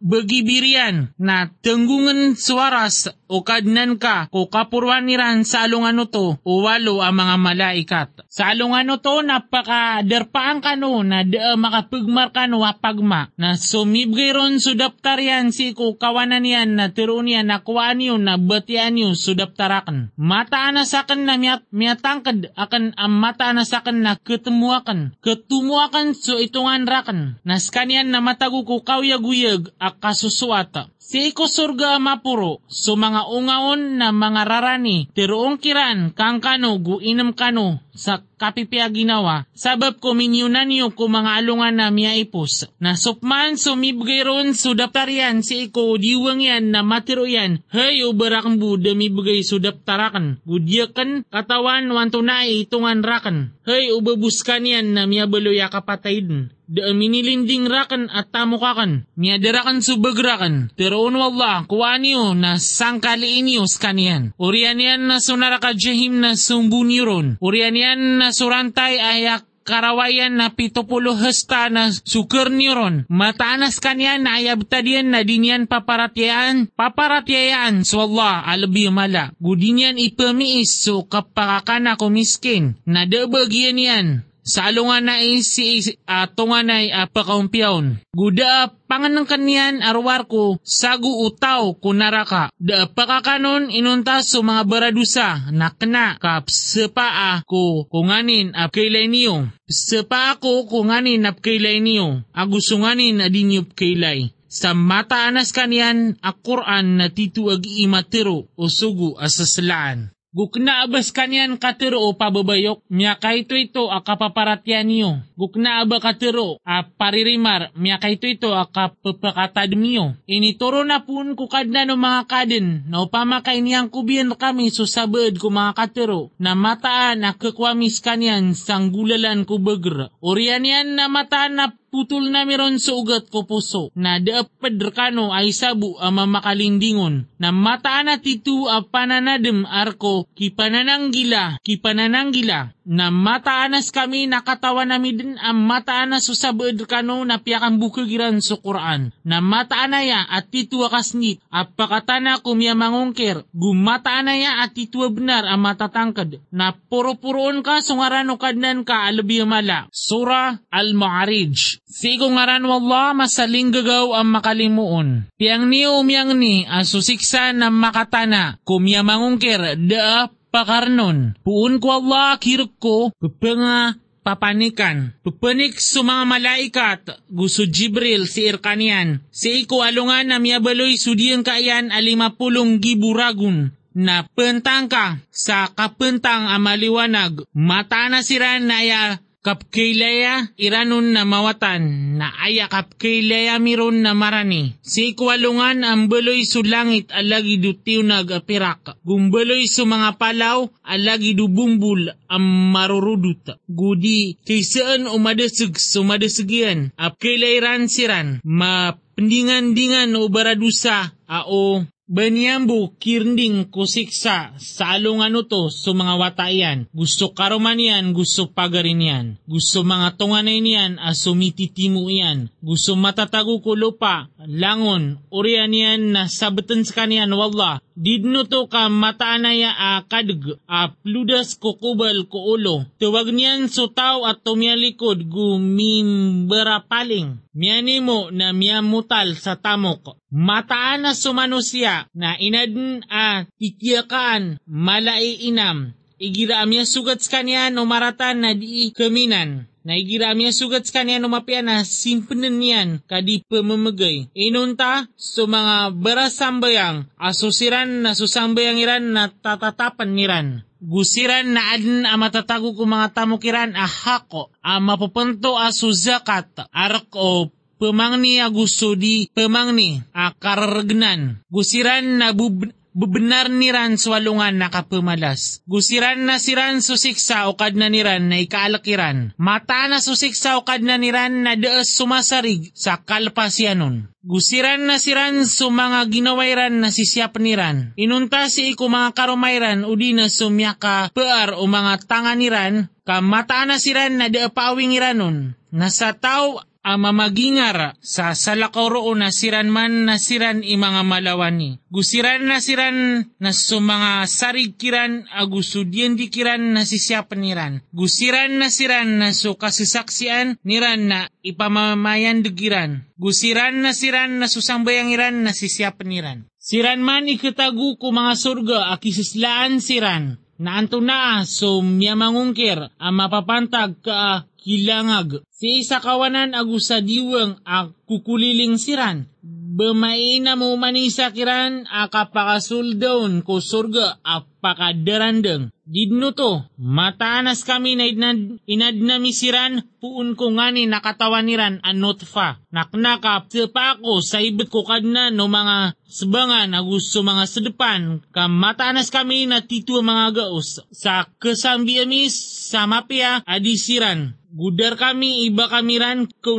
bagibirian. 0.00 1.10
Na 1.16 1.50
tenggungan 1.64 2.36
suaras 2.36 3.10
o 3.26 3.42
kadnan 3.42 3.98
ka 3.98 4.30
o 4.30 4.46
kapurwan 4.46 5.06
niran 5.06 5.42
sa 5.42 5.66
alungano 5.66 6.06
to 6.06 6.38
o 6.40 6.52
walo 6.62 7.02
ang 7.02 7.18
mga 7.18 7.36
malaikat. 7.36 8.08
Sa 8.30 8.54
alungano 8.54 9.02
to 9.02 9.26
napakaderpaan 9.26 10.62
kano 10.62 11.02
na 11.02 11.26
da 11.26 11.58
makapagmar 11.58 12.30
kano 12.30 12.62
apagma 12.62 13.30
na 13.34 13.58
sumibgay 13.58 14.30
ron 14.32 14.62
sudaptarian 14.62 15.50
si 15.50 15.74
ko 15.74 15.98
kawanan 15.98 16.46
yan 16.46 16.78
na 16.78 16.94
tiron 16.94 17.26
yan 17.26 17.50
na 17.50 17.62
kuwaan 17.62 17.98
yun 17.98 18.22
na 18.22 18.38
batian 18.38 18.94
yun 18.96 19.18
sudaptarakan. 19.18 20.14
Mataan 20.14 20.76
na 20.76 20.84
sa 20.84 21.08
akin 21.08 21.24
na 21.24 21.40
miyat, 21.40 21.64
miyatangkad 21.72 22.52
akan 22.52 22.92
ang 23.00 23.14
mataan 23.16 23.56
na 23.56 23.64
sa 23.64 23.80
akin 23.80 24.04
na 24.04 24.20
ketemuakan. 24.20 25.16
Ketumuakan 25.24 26.12
so 26.12 26.36
itungan 26.36 26.84
rakan. 26.84 27.40
Nas 27.42 27.72
kanyan 27.72 28.12
na 28.12 28.20
matago 28.20 28.62
ko 28.68 28.84
kawyaguyag 28.84 29.72
ak 29.80 29.98
kasusuata. 30.02 30.92
Si 31.06 31.30
iko 31.30 31.46
surga 31.46 32.02
mapuro, 32.02 32.66
so 32.66 32.98
mga 32.98 33.30
ungaon 33.30 33.94
na 33.94 34.10
mga 34.10 34.42
rarani, 34.42 35.06
tiroong 35.14 35.54
kiran, 35.62 36.10
kang 36.10 36.42
kano, 36.42 36.82
guinam 36.82 37.30
kano, 37.30 37.78
sa 37.94 38.26
kapipia 38.34 38.90
ginawa, 38.90 39.46
sabab 39.54 40.02
ko 40.02 40.18
minyunan 40.18 40.66
niyo 40.66 40.90
ko 40.98 41.06
mga 41.06 41.38
alungan 41.38 41.78
na 41.78 41.94
miya 41.94 42.18
ipos. 42.18 42.66
Na 42.82 42.98
sukman 42.98 43.54
sumibgay 43.54 44.26
ron 44.26 44.50
sudaptarian 44.58 45.46
si 45.46 45.70
iko 45.70 45.94
diwang 45.94 46.42
yan 46.42 46.74
na 46.74 46.82
matiro 46.82 47.22
yan, 47.22 47.62
hay 47.70 48.02
ubarakang 48.02 48.58
bu 48.58 48.74
damibgay 48.74 49.46
sudaptarakan, 49.46 50.42
gudyakan 50.42 51.22
katawan 51.30 51.86
wanto 51.86 52.18
na 52.18 52.42
itungan 52.50 53.06
rakan, 53.06 53.54
hay 53.62 53.94
ubabuskan 53.94 54.66
yan 54.66 54.90
na 54.90 55.06
miya 55.06 55.30
baloya 55.30 55.70
kapatayin 55.70 56.50
da 56.50 56.55
minilinding 56.70 57.70
rakan 57.70 58.10
at 58.10 58.30
tamukakan, 58.34 59.06
miyadarakan 59.14 59.82
subagrakan, 59.82 60.74
pero 60.74 61.06
unwallah, 61.06 61.66
kuwaan 61.70 62.02
niyo 62.02 62.34
na 62.34 62.58
sangkaliin 62.58 63.46
niyo 63.46 63.64
skanian. 63.70 64.34
Urian 64.36 64.78
yan 64.78 65.06
na 65.06 65.22
sunaraka 65.22 65.72
jahim 65.72 66.18
na 66.18 66.34
sumbuniron, 66.34 67.38
urian 67.38 67.74
yan 67.74 68.18
na 68.18 68.34
surantay 68.34 68.98
ayak 68.98 69.46
karawayan 69.66 70.38
na 70.38 70.54
pitupulo 70.54 71.18
hesta 71.18 71.66
na 71.68 71.90
suker 71.90 72.48
niron. 72.54 73.02
Mataanas 73.10 73.82
kanya 73.82 74.14
na 74.16 74.38
ayabtadian 74.38 75.10
na 75.10 75.26
dinyan 75.26 75.66
paparatyaan, 75.66 76.70
paparatyaan 76.78 77.82
so 77.82 78.06
Allah 78.06 78.46
alabi 78.46 78.86
mala. 78.94 79.34
Gudinyan 79.42 79.98
ipamiis 79.98 80.86
so 80.86 81.02
kapakakana 81.10 81.98
kumiskin. 81.98 82.78
Na 82.86 83.04
debagyan 83.10 83.76
yan 83.76 84.06
sa 84.46 84.70
alungan 84.70 85.10
na 85.10 85.18
isi 85.18 85.82
uh, 86.06 86.30
tungan 86.30 86.70
ay 86.70 86.94
uh, 86.94 87.10
pakaumpiyawn. 87.10 87.98
Guda 88.14 88.70
pangan 88.86 89.18
ng 89.18 89.26
kanyan 89.26 89.82
arwar 89.82 90.30
ko 90.30 90.62
sagu 90.62 91.10
utaw 91.26 91.74
kunaraka. 91.82 92.54
Da 92.54 92.86
pakakanon 92.86 93.74
inunta 93.74 94.22
so 94.22 94.46
mga 94.46 94.62
baradusa 94.62 95.50
nakna 95.50 96.14
kap 96.22 96.46
sepaa 96.46 97.42
ko 97.42 97.90
kunganin 97.90 98.54
ap 98.54 98.70
kailay 98.70 99.10
niyo. 99.10 99.50
Sepaa 99.66 100.38
ko 100.38 100.70
kunganin 100.70 101.26
ap 101.26 101.42
kailay 101.42 101.82
niyo. 101.82 102.22
Agusunganin 102.30 103.18
adinyup 103.18 103.74
kailay 103.74 104.30
sa 104.46 104.72
mataanas 104.72 105.50
kanyan 105.52 106.16
a 106.22 106.32
Quran 106.32 107.02
na 107.02 107.10
titu 107.10 107.50
agi 107.52 107.84
imatiro 107.84 108.48
o 108.56 108.64
sugu 108.70 109.18
asaslaan. 109.18 110.15
Gukna 110.36 110.84
abas 110.84 111.16
kanyan 111.16 111.56
katero 111.56 112.12
pababayok, 112.12 112.84
miya 112.92 113.16
kaito 113.16 113.56
ito 113.56 113.88
a 113.88 114.04
kapaparatyan 114.04 114.84
niyo. 114.84 115.24
Gukna 115.32 115.80
aba 115.80 115.96
katero 115.96 116.60
a 116.60 116.84
paririmar, 116.84 117.72
miya 117.72 117.96
kaito 117.96 118.28
ito 118.28 118.52
a 118.52 118.68
kapapakatad 118.68 119.72
niyo. 119.72 120.12
Inituro 120.28 120.84
na 120.84 121.08
pun 121.08 121.40
kukad 121.40 121.72
na 121.72 121.88
no 121.88 121.96
mga 121.96 122.28
kadin, 122.28 122.84
na 122.84 123.08
upama 123.08 123.40
niyang 123.40 123.88
kubiyan 123.88 124.36
kami 124.36 124.68
susabad 124.68 125.32
ko 125.40 125.48
mga 125.48 125.72
katero, 125.72 126.28
na 126.36 126.52
mataan 126.52 127.24
a 127.24 127.32
kakwamis 127.32 128.04
kanyan 128.04 128.52
sanggulalan 128.52 129.48
ko 129.48 129.56
bagr. 129.56 130.12
Orian 130.20 130.68
yan 130.68 131.00
na 131.00 131.08
mataan 131.08 131.56
na 131.56 131.72
putol 131.96 132.28
na 132.28 132.44
meron 132.44 132.76
sa 132.76 132.92
ugat 132.92 133.32
ko 133.32 133.48
puso, 133.48 133.88
na 133.96 134.20
daapad 134.20 134.76
rekano 134.76 135.32
ay 135.32 135.48
sabu 135.48 135.96
ama 135.96 136.28
makalindingon, 136.28 137.24
na 137.40 137.56
mataan 137.56 138.12
na 138.12 138.20
titu 138.20 138.68
a 138.68 138.84
pananadem 138.84 139.64
arko 139.64 140.28
kipanananggila, 140.36 141.56
kipanananggila, 141.64 142.76
na 142.84 143.08
mataanas 143.08 143.88
kami 143.88 144.28
nakatawan 144.28 144.92
nami 144.92 145.16
din 145.16 145.40
ang 145.40 145.56
mataanas 145.56 146.28
susabad 146.28 146.76
kano 146.84 147.24
na 147.24 147.40
piyakan 147.40 147.80
bukagiran 147.80 148.44
sa 148.44 148.60
Quran, 148.60 149.16
na 149.24 149.40
mataanaya 149.40 150.28
at 150.28 150.52
titwa 150.52 150.92
kasnit, 150.92 151.40
at 151.48 151.72
pakatana 151.72 152.44
kumya 152.44 152.76
mangungkir, 152.76 153.48
gumataanaya 153.56 154.60
at 154.60 154.76
titwa 154.76 155.08
benar 155.08 155.48
ang 155.48 155.64
matatangkad, 155.64 156.44
na 156.52 156.76
puro-puroon 156.76 157.64
ka 157.64 157.80
sungarano 157.80 158.36
kadnan 158.36 158.84
ka 158.84 159.08
alabi 159.08 159.40
mala. 159.48 159.88
Surah 159.90 160.60
Al-Ma'arij. 160.68 161.85
Sigo 161.96 162.28
ngaran 162.28 162.68
wallah 162.68 163.16
masaling 163.16 163.72
gagaw 163.72 164.20
ang 164.20 164.28
makalimuon. 164.28 165.32
Piang 165.40 165.64
ni 165.72 165.88
umyang 165.88 166.36
ni 166.36 166.68
asusiksa 166.68 167.56
na 167.56 167.72
makatana 167.72 168.60
kumya 168.68 169.00
mangungkir 169.00 169.80
da 169.80 170.28
pakarnon. 170.52 171.40
Puun 171.40 171.80
ko 171.80 171.96
Allah 171.96 172.36
kiruk 172.36 172.76
ko 172.76 173.16
pupanga 173.16 173.96
papanikan. 174.20 175.16
Pupanik 175.24 175.80
sa 175.80 176.04
mga 176.04 176.24
malaikat, 176.28 177.00
gusto 177.32 177.64
Jibril 177.64 178.28
si 178.28 178.44
Irkanian. 178.44 179.24
Si 179.32 179.64
iko 179.64 179.80
alungan 179.80 180.28
na 180.28 180.36
miyabaloy 180.36 181.00
sudiyang 181.00 181.48
kaayan 181.48 181.88
alimapulong 181.88 182.76
giburagun 182.76 183.72
na 183.96 184.28
pentang 184.36 184.92
ka 184.92 185.16
sa 185.32 185.72
kapentang 185.72 186.52
amaliwanag. 186.52 187.48
Mata 187.56 188.12
na 188.12 188.20
sira 188.20 188.60
na 188.60 188.84
ya 188.84 189.16
kapkailaya 189.46 190.50
iranon 190.58 191.14
na 191.14 191.22
mawatan 191.22 192.18
na 192.18 192.34
aya 192.42 192.66
kapkailaya 192.66 193.62
miron 193.62 194.02
na 194.02 194.10
marani. 194.10 194.74
Si 194.82 195.14
ikwalungan 195.14 195.86
ang 195.86 196.10
beloy 196.10 196.42
su 196.42 196.66
langit 196.66 197.14
alagi 197.14 197.62
du 197.62 197.78
tiunag 197.78 198.34
apirak. 198.34 198.98
Gumbeloy 199.06 199.70
su 199.70 199.86
mga 199.86 200.18
palaw 200.18 200.66
alagi 200.82 201.38
du 201.38 201.46
bumbul 201.46 202.10
ang 202.26 202.46
marurudut. 202.74 203.54
Gudi 203.70 204.34
kaysaan 204.42 205.06
umadasag 205.06 205.78
sumadasagyan 205.78 206.90
apkailairan 206.98 207.86
siran 207.86 208.42
ma 208.42 208.98
pendingan-dingan 209.14 210.10
o 210.18 210.26
baradusa 210.26 211.14
ao 211.30 211.86
Banyambu 212.06 212.94
kirnding 213.02 213.66
kusiksa 213.66 214.54
sa 214.62 214.94
alungan 214.94 215.42
to 215.50 215.74
sa 215.74 215.90
mga 215.90 216.14
watayan. 216.22 216.78
Gusto 216.94 217.34
karuman 217.34 217.74
yan, 217.82 218.14
gusto 218.14 218.46
pagarin 218.46 219.02
yan. 219.02 219.26
Gusto 219.42 219.82
mga 219.82 220.14
tunganay 220.14 220.62
niyan, 220.62 221.02
asumititimu 221.02 222.06
yan. 222.06 222.46
Gusto 222.62 222.94
matatago 222.94 223.58
ko 223.58 223.74
lupa, 223.74 224.30
langon, 224.38 225.18
urian 225.34 225.74
yan 225.74 226.14
na 226.14 226.30
sabatan 226.30 226.86
sa 226.86 227.02
kanyan, 227.02 227.34
wallah. 227.34 227.82
Didno 227.96 228.44
to 228.44 228.68
ka 228.68 228.92
mataanaya 228.92 229.72
a 229.72 230.04
kadg, 230.04 230.60
a 230.68 230.92
pludas 231.00 231.56
ko 231.56 231.80
kubal 231.80 232.28
ko 232.28 232.38
ulo. 232.52 232.84
Tuwag 233.00 233.32
niyan 233.32 233.72
so 233.72 233.88
tao 233.88 234.28
at 234.28 234.44
tumialikod 234.44 235.24
gumimbera 235.24 236.84
paling. 236.84 237.40
Miyani 237.56 238.04
mo 238.04 238.28
na 238.28 238.52
miyamutal 238.52 239.32
sa 239.40 239.56
tamok. 239.56 240.20
Mataan 240.28 241.08
na 241.08 241.16
sumano 241.16 241.64
na 242.12 242.36
inadn 242.36 243.00
a 243.08 243.48
titiyakaan 243.56 244.60
malai 244.68 245.48
inam. 245.48 245.96
Igira 246.20 246.60
amya 246.60 246.84
sugat 246.84 247.24
sa 247.24 247.40
kanya 247.40 247.72
no 247.72 247.88
maratan 247.88 248.44
na 248.44 248.52
di 248.52 248.92
kaminan. 248.92 249.68
Na 249.86 249.94
igira 249.94 250.34
amya 250.34 250.50
sugat 250.50 250.82
sa 250.82 250.98
kanya 250.98 251.22
no 251.22 251.30
mapya 251.30 251.62
na 251.62 251.86
simpenan 251.86 252.58
niyan 252.58 253.06
kadi 253.06 253.46
pamamagay. 253.46 254.26
Inunta 254.34 255.06
so 255.14 255.46
mga 255.46 255.94
berasambayang 255.94 257.06
asusiran 257.14 258.02
na 258.02 258.18
susambayang 258.18 258.82
iran 258.82 259.14
na 259.14 259.30
tatatapan 259.30 260.10
niran. 260.10 260.48
Gusiran 260.82 261.54
na 261.54 261.70
adin 261.70 262.02
a 262.02 262.18
matatago 262.18 262.74
ko 262.74 262.82
mga 262.82 263.14
tamukiran 263.14 263.78
a 263.78 263.86
hako 263.86 264.50
a 264.58 264.82
mapupunto 264.82 265.54
a 265.54 265.70
suzakat 265.70 266.66
arak 266.74 267.14
o 267.14 267.54
pemangni 267.78 268.42
a 268.42 268.50
gusto 268.50 268.98
di 268.98 269.30
pemangni 269.30 270.02
a 270.10 270.34
kararagnan. 270.34 271.46
Gusiran 271.46 272.18
na 272.18 272.34
bub 272.34 272.66
bebenar 272.96 273.52
niran 273.52 274.00
swalungan 274.00 274.56
nakapemalas. 274.56 275.60
Gusiran 275.68 276.24
na 276.24 276.40
siran 276.40 276.80
susiksa 276.80 277.44
o 277.52 277.60
kad 277.60 277.76
na 277.76 277.92
niran 277.92 278.32
na 278.32 278.40
ikaalakiran. 278.40 279.36
Mata 279.36 279.84
na 279.92 280.00
susiksa 280.00 280.56
o 280.56 280.64
kad 280.64 280.80
na 280.80 280.96
niran 280.96 281.44
na 281.44 281.60
dees 281.60 281.92
sumasarig 281.92 282.72
sa 282.72 283.04
kalpasyanon. 283.04 284.08
Gusiran 284.24 284.88
na 284.88 284.96
siran 284.96 285.44
so 285.44 285.68
mga 285.68 286.08
ginawairan 286.08 286.80
na 286.80 286.88
sisyap 286.88 287.36
niran. 287.36 287.92
Inunta 288.00 288.48
si 288.48 288.72
iku 288.72 288.88
mga 288.88 289.12
karumayran 289.12 289.84
udi 289.84 290.16
na 290.16 290.32
sumyaka 290.32 291.12
pear 291.12 291.52
o 291.52 291.68
mga 291.68 292.08
tanganiran 292.08 292.88
ka 293.04 293.20
mata 293.20 293.62
na 293.68 293.76
siran 293.76 294.16
na 294.16 294.32
deapawing 294.32 294.96
iranon. 294.96 295.54
Nasa 295.70 296.16
tao 296.16 296.64
ang 296.86 297.02
mamagingar 297.02 297.98
sa 297.98 298.30
salakaw 298.38 299.10
na 299.18 299.34
siran 299.34 299.66
man 299.66 300.06
na 300.06 300.22
siran 300.22 300.62
i 300.62 300.78
mga 300.78 301.02
malawani. 301.02 301.82
Gusiran 301.90 302.46
na 302.46 302.62
siran 302.62 303.26
na 303.42 303.50
so 303.50 303.82
mga 303.82 304.22
sarig 304.30 304.78
kiran 304.78 305.26
agusudyan 305.34 306.14
di 306.14 306.30
kiran 306.30 306.78
na 306.78 306.86
sisyapan 306.86 307.42
niran. 307.42 307.74
Gusiran 307.90 308.62
na 308.62 308.70
siran 308.70 309.18
na 309.18 309.34
so 309.34 309.58
kasisaksian 309.58 310.62
niran 310.62 311.10
na 311.10 311.26
ipamamayan 311.42 312.46
digiran. 312.46 313.02
Gusiran 313.18 313.82
na 313.82 313.90
siran 313.90 314.38
na 314.38 314.46
susambayang 314.46 315.10
iran 315.10 315.42
na 315.42 315.50
sisyapan 315.50 316.06
niran. 316.06 316.38
Siran 316.62 317.02
man 317.02 317.26
ikatagu 317.26 317.98
ko 317.98 318.14
mga 318.14 318.34
surga 318.38 318.78
akisislaan 318.94 319.82
siran 319.82 320.38
na 320.56 320.80
anto 320.80 321.04
na 321.04 321.44
so 321.44 321.84
miyamangungkir 321.84 322.78
ang 322.96 323.14
mapapantag 323.14 324.00
ka 324.00 324.48
kilangag. 324.66 325.46
Si 325.54 325.86
isa 325.86 326.02
kawanan 326.02 326.58
agusa 326.58 326.98
diwang 326.98 327.62
a 327.62 327.86
kukuliling 328.10 328.74
siran. 328.82 329.30
Bemaina 329.76 330.58
mo 330.58 330.74
manisa 330.74 331.30
kiran 331.30 331.86
akapakasuldaon 331.86 333.46
ko 333.46 333.62
surga 333.62 334.18
apakadarandeng. 334.24 335.70
Didno 335.86 336.34
to, 336.34 336.66
mataanas 336.80 337.62
kami 337.62 337.94
na 337.94 338.10
inad, 338.10 338.58
inadnami 338.66 339.30
siran, 339.30 339.86
puun 340.02 340.34
ko 340.34 340.50
ngani 340.50 340.90
nakatawaniran 340.90 341.78
anot 341.84 342.26
fa. 342.26 342.58
Naknakap 342.74 343.52
pa 343.70 343.94
ako 343.94 344.18
sa 344.18 344.42
ibit 344.42 344.66
ko 344.66 344.82
kadna 344.82 345.30
no 345.30 345.46
mga 345.46 345.94
sebangan 346.08 346.74
agusto 346.74 347.22
mga 347.22 347.44
sedepan, 347.46 348.24
kam 348.34 348.58
mataanas 348.58 349.14
kami 349.14 349.46
na 349.46 349.62
titu 349.62 350.02
mga 350.02 350.34
gaos. 350.34 350.82
Sa 350.90 351.28
kesambi 351.38 352.02
amis 352.02 352.34
sa 352.66 352.90
mapia 352.90 353.46
adisiran. 353.46 354.34
Gudar 354.56 354.96
kami 354.96 355.52
iba 355.52 355.68
kamiran 355.68 356.24
ko 356.40 356.56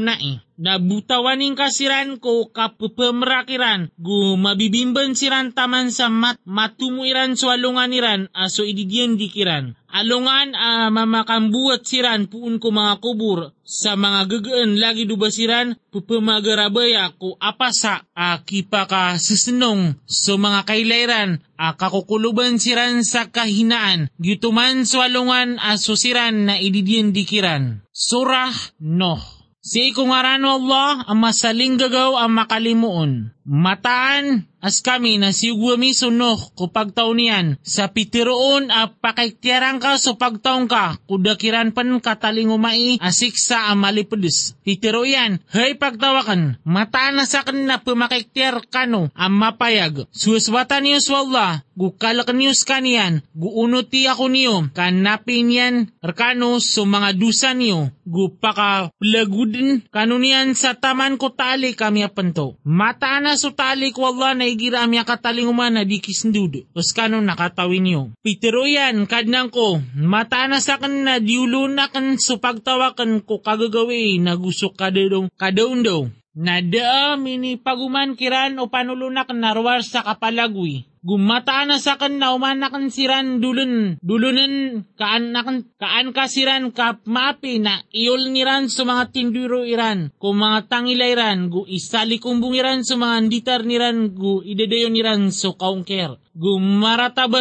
na 0.58 0.76
eh. 0.76 0.82
Nabutawaning 0.82 1.54
kasiran 1.54 2.18
ko 2.18 2.50
kapupemrakiran, 2.50 3.94
gu 3.98 4.36
mabibimban 4.38 5.14
siran 5.14 5.54
taman 5.54 5.94
sa 5.94 6.10
mat 6.10 6.42
matumuiran 6.46 7.38
swalungan 7.38 7.94
iran 7.94 8.22
aso 8.34 8.66
ididyen 8.66 9.18
dikiran. 9.18 9.78
Alungan 9.88 10.52
a 10.52 10.88
uh, 10.88 10.90
mamakambuat 10.92 11.88
siran 11.88 12.28
puun 12.28 12.60
ko 12.60 12.76
mga 12.76 13.00
kubur 13.00 13.56
sa 13.64 13.96
mga 13.96 14.28
gagaan 14.28 14.84
lagi 14.84 15.08
dubasiran 15.08 15.80
pupemagarabaya 15.96 17.16
ko 17.16 17.40
apasa 17.40 18.04
a 18.12 18.36
uh, 18.36 18.38
kipaka 18.44 19.16
sisenong 19.16 19.96
so 20.04 20.36
mga 20.36 20.68
kailairan 20.68 21.40
a 21.56 21.72
uh, 21.72 21.74
kakukuluban 21.80 22.60
siran 22.60 23.00
sa 23.08 23.32
kahinaan 23.32 24.12
gituman 24.20 24.84
swalungan 24.84 25.56
aso 25.64 25.96
siran 25.96 26.52
na 26.52 26.60
ididyen 26.60 27.16
dikiran. 27.16 27.80
Surah 27.96 28.54
Noh 28.84 29.37
Si 29.68 29.92
ikungarano 29.92 30.64
Allah 30.64 31.04
ang 31.04 31.20
masaling 31.20 31.76
gagaw 31.76 32.16
ang 32.16 32.32
makalimuon. 32.40 33.36
Mataan 33.48 34.44
as 34.60 34.84
kami 34.84 35.16
na 35.16 35.32
sigwami 35.32 35.96
sunok 35.96 36.52
ko 36.58 36.68
pagtaon 36.68 37.16
niyan. 37.16 37.48
Sa 37.64 37.88
pitiroon 37.96 38.68
a 38.68 38.92
pakaiktiarang 38.92 39.80
ka 39.80 39.96
so 39.96 40.20
pagtaon 40.20 40.68
ka. 40.68 41.00
Kudakiran 41.08 41.72
pan 41.72 42.04
kataling 42.04 42.52
umai 42.52 43.00
asiksa 43.00 43.72
ang 43.72 43.80
malipedes. 43.80 44.60
Pitiro 44.68 45.08
yan, 45.08 45.40
hay 45.56 45.80
pagtawakan, 45.80 46.60
mataan 46.68 47.16
na 47.16 47.24
sa 47.24 47.48
kanina 47.48 47.80
pumakiktiar 47.80 48.68
kano 48.68 49.08
ang 49.16 49.32
mapayag. 49.32 50.12
Suswatan 50.12 50.84
niyo 50.84 51.00
sa 51.00 51.24
Allah, 51.24 51.64
gukalakan 51.80 52.36
niyo 52.36 52.52
kaniyan, 52.52 53.24
guunuti 53.32 54.12
ako 54.12 54.28
niyo, 54.28 54.68
kanapin 54.76 55.48
yan, 55.48 55.76
arkano 56.04 56.60
so 56.60 56.84
mga 56.84 57.16
dusa 57.16 57.56
niyo, 57.56 57.96
gupaka 58.04 58.92
plagudin 59.00 59.88
kanunian 59.88 60.52
sa 60.52 60.76
taman 60.76 61.16
ko 61.16 61.32
tali 61.32 61.72
kami 61.72 62.04
apanto. 62.04 62.60
Mataan 62.68 63.32
na 63.32 63.37
so 63.38 63.54
tali 63.54 63.94
ko 63.94 64.10
Allah 64.10 64.34
na 64.34 64.50
igira 64.50 64.84
amya 64.84 65.06
katalinguman 65.06 65.78
na 65.78 65.84
di 65.86 66.02
kisndud. 66.02 66.66
Os 66.74 66.92
kanon 66.92 67.24
nakatawin 67.24 67.86
niyo. 67.86 68.04
Pitero 68.26 68.66
yan, 68.66 69.06
kadnang 69.06 69.54
ko, 69.54 69.80
mata 69.96 70.50
na 70.50 70.58
sa 70.58 70.82
kan 70.82 70.92
na 71.06 71.22
diulunakan 71.22 72.18
so 72.18 72.42
pagtawakan 72.42 73.22
ko 73.24 73.40
kagagawi 73.40 74.18
na 74.18 74.34
gusto 74.36 74.74
kadadong 74.74 75.30
kadaon 75.38 75.86
daw. 75.86 76.02
Na 76.38 76.62
da 76.62 77.18
mini 77.18 77.58
paguman 77.58 78.14
kiran 78.14 78.62
o 78.62 78.70
panulunak 78.70 79.30
narwar 79.34 79.82
sa 79.82 80.06
kapalagwi 80.06 80.86
gumataan 81.08 81.72
na 81.72 81.80
sa 81.80 81.96
kan 81.96 82.20
na 82.20 82.36
umanakan 82.36 82.92
siran 82.92 83.40
dulun 83.40 83.96
dulunan 84.04 84.84
kaan 85.00 85.32
nakan 85.32 85.64
kaan 85.80 86.12
kasiran 86.12 86.76
kap 86.76 87.00
mapi 87.08 87.64
na 87.64 87.80
iol 87.96 88.28
niran 88.28 88.68
sa 88.68 88.84
mga 88.84 89.16
tinduro 89.16 89.64
iran 89.64 90.12
ko 90.20 90.36
mga 90.36 90.68
tangila 90.68 91.08
iran 91.08 91.48
gu 91.48 91.64
isali 91.72 92.20
kumbung 92.20 92.60
iran 92.60 92.84
sa 92.84 93.00
mga 93.00 93.14
anditar 93.24 93.64
niran 93.64 94.12
gu 94.12 94.44
idedeyo 94.44 94.92
niran 94.92 95.32
so 95.32 95.56
kaungker. 95.56 96.20
Gu 96.38 96.62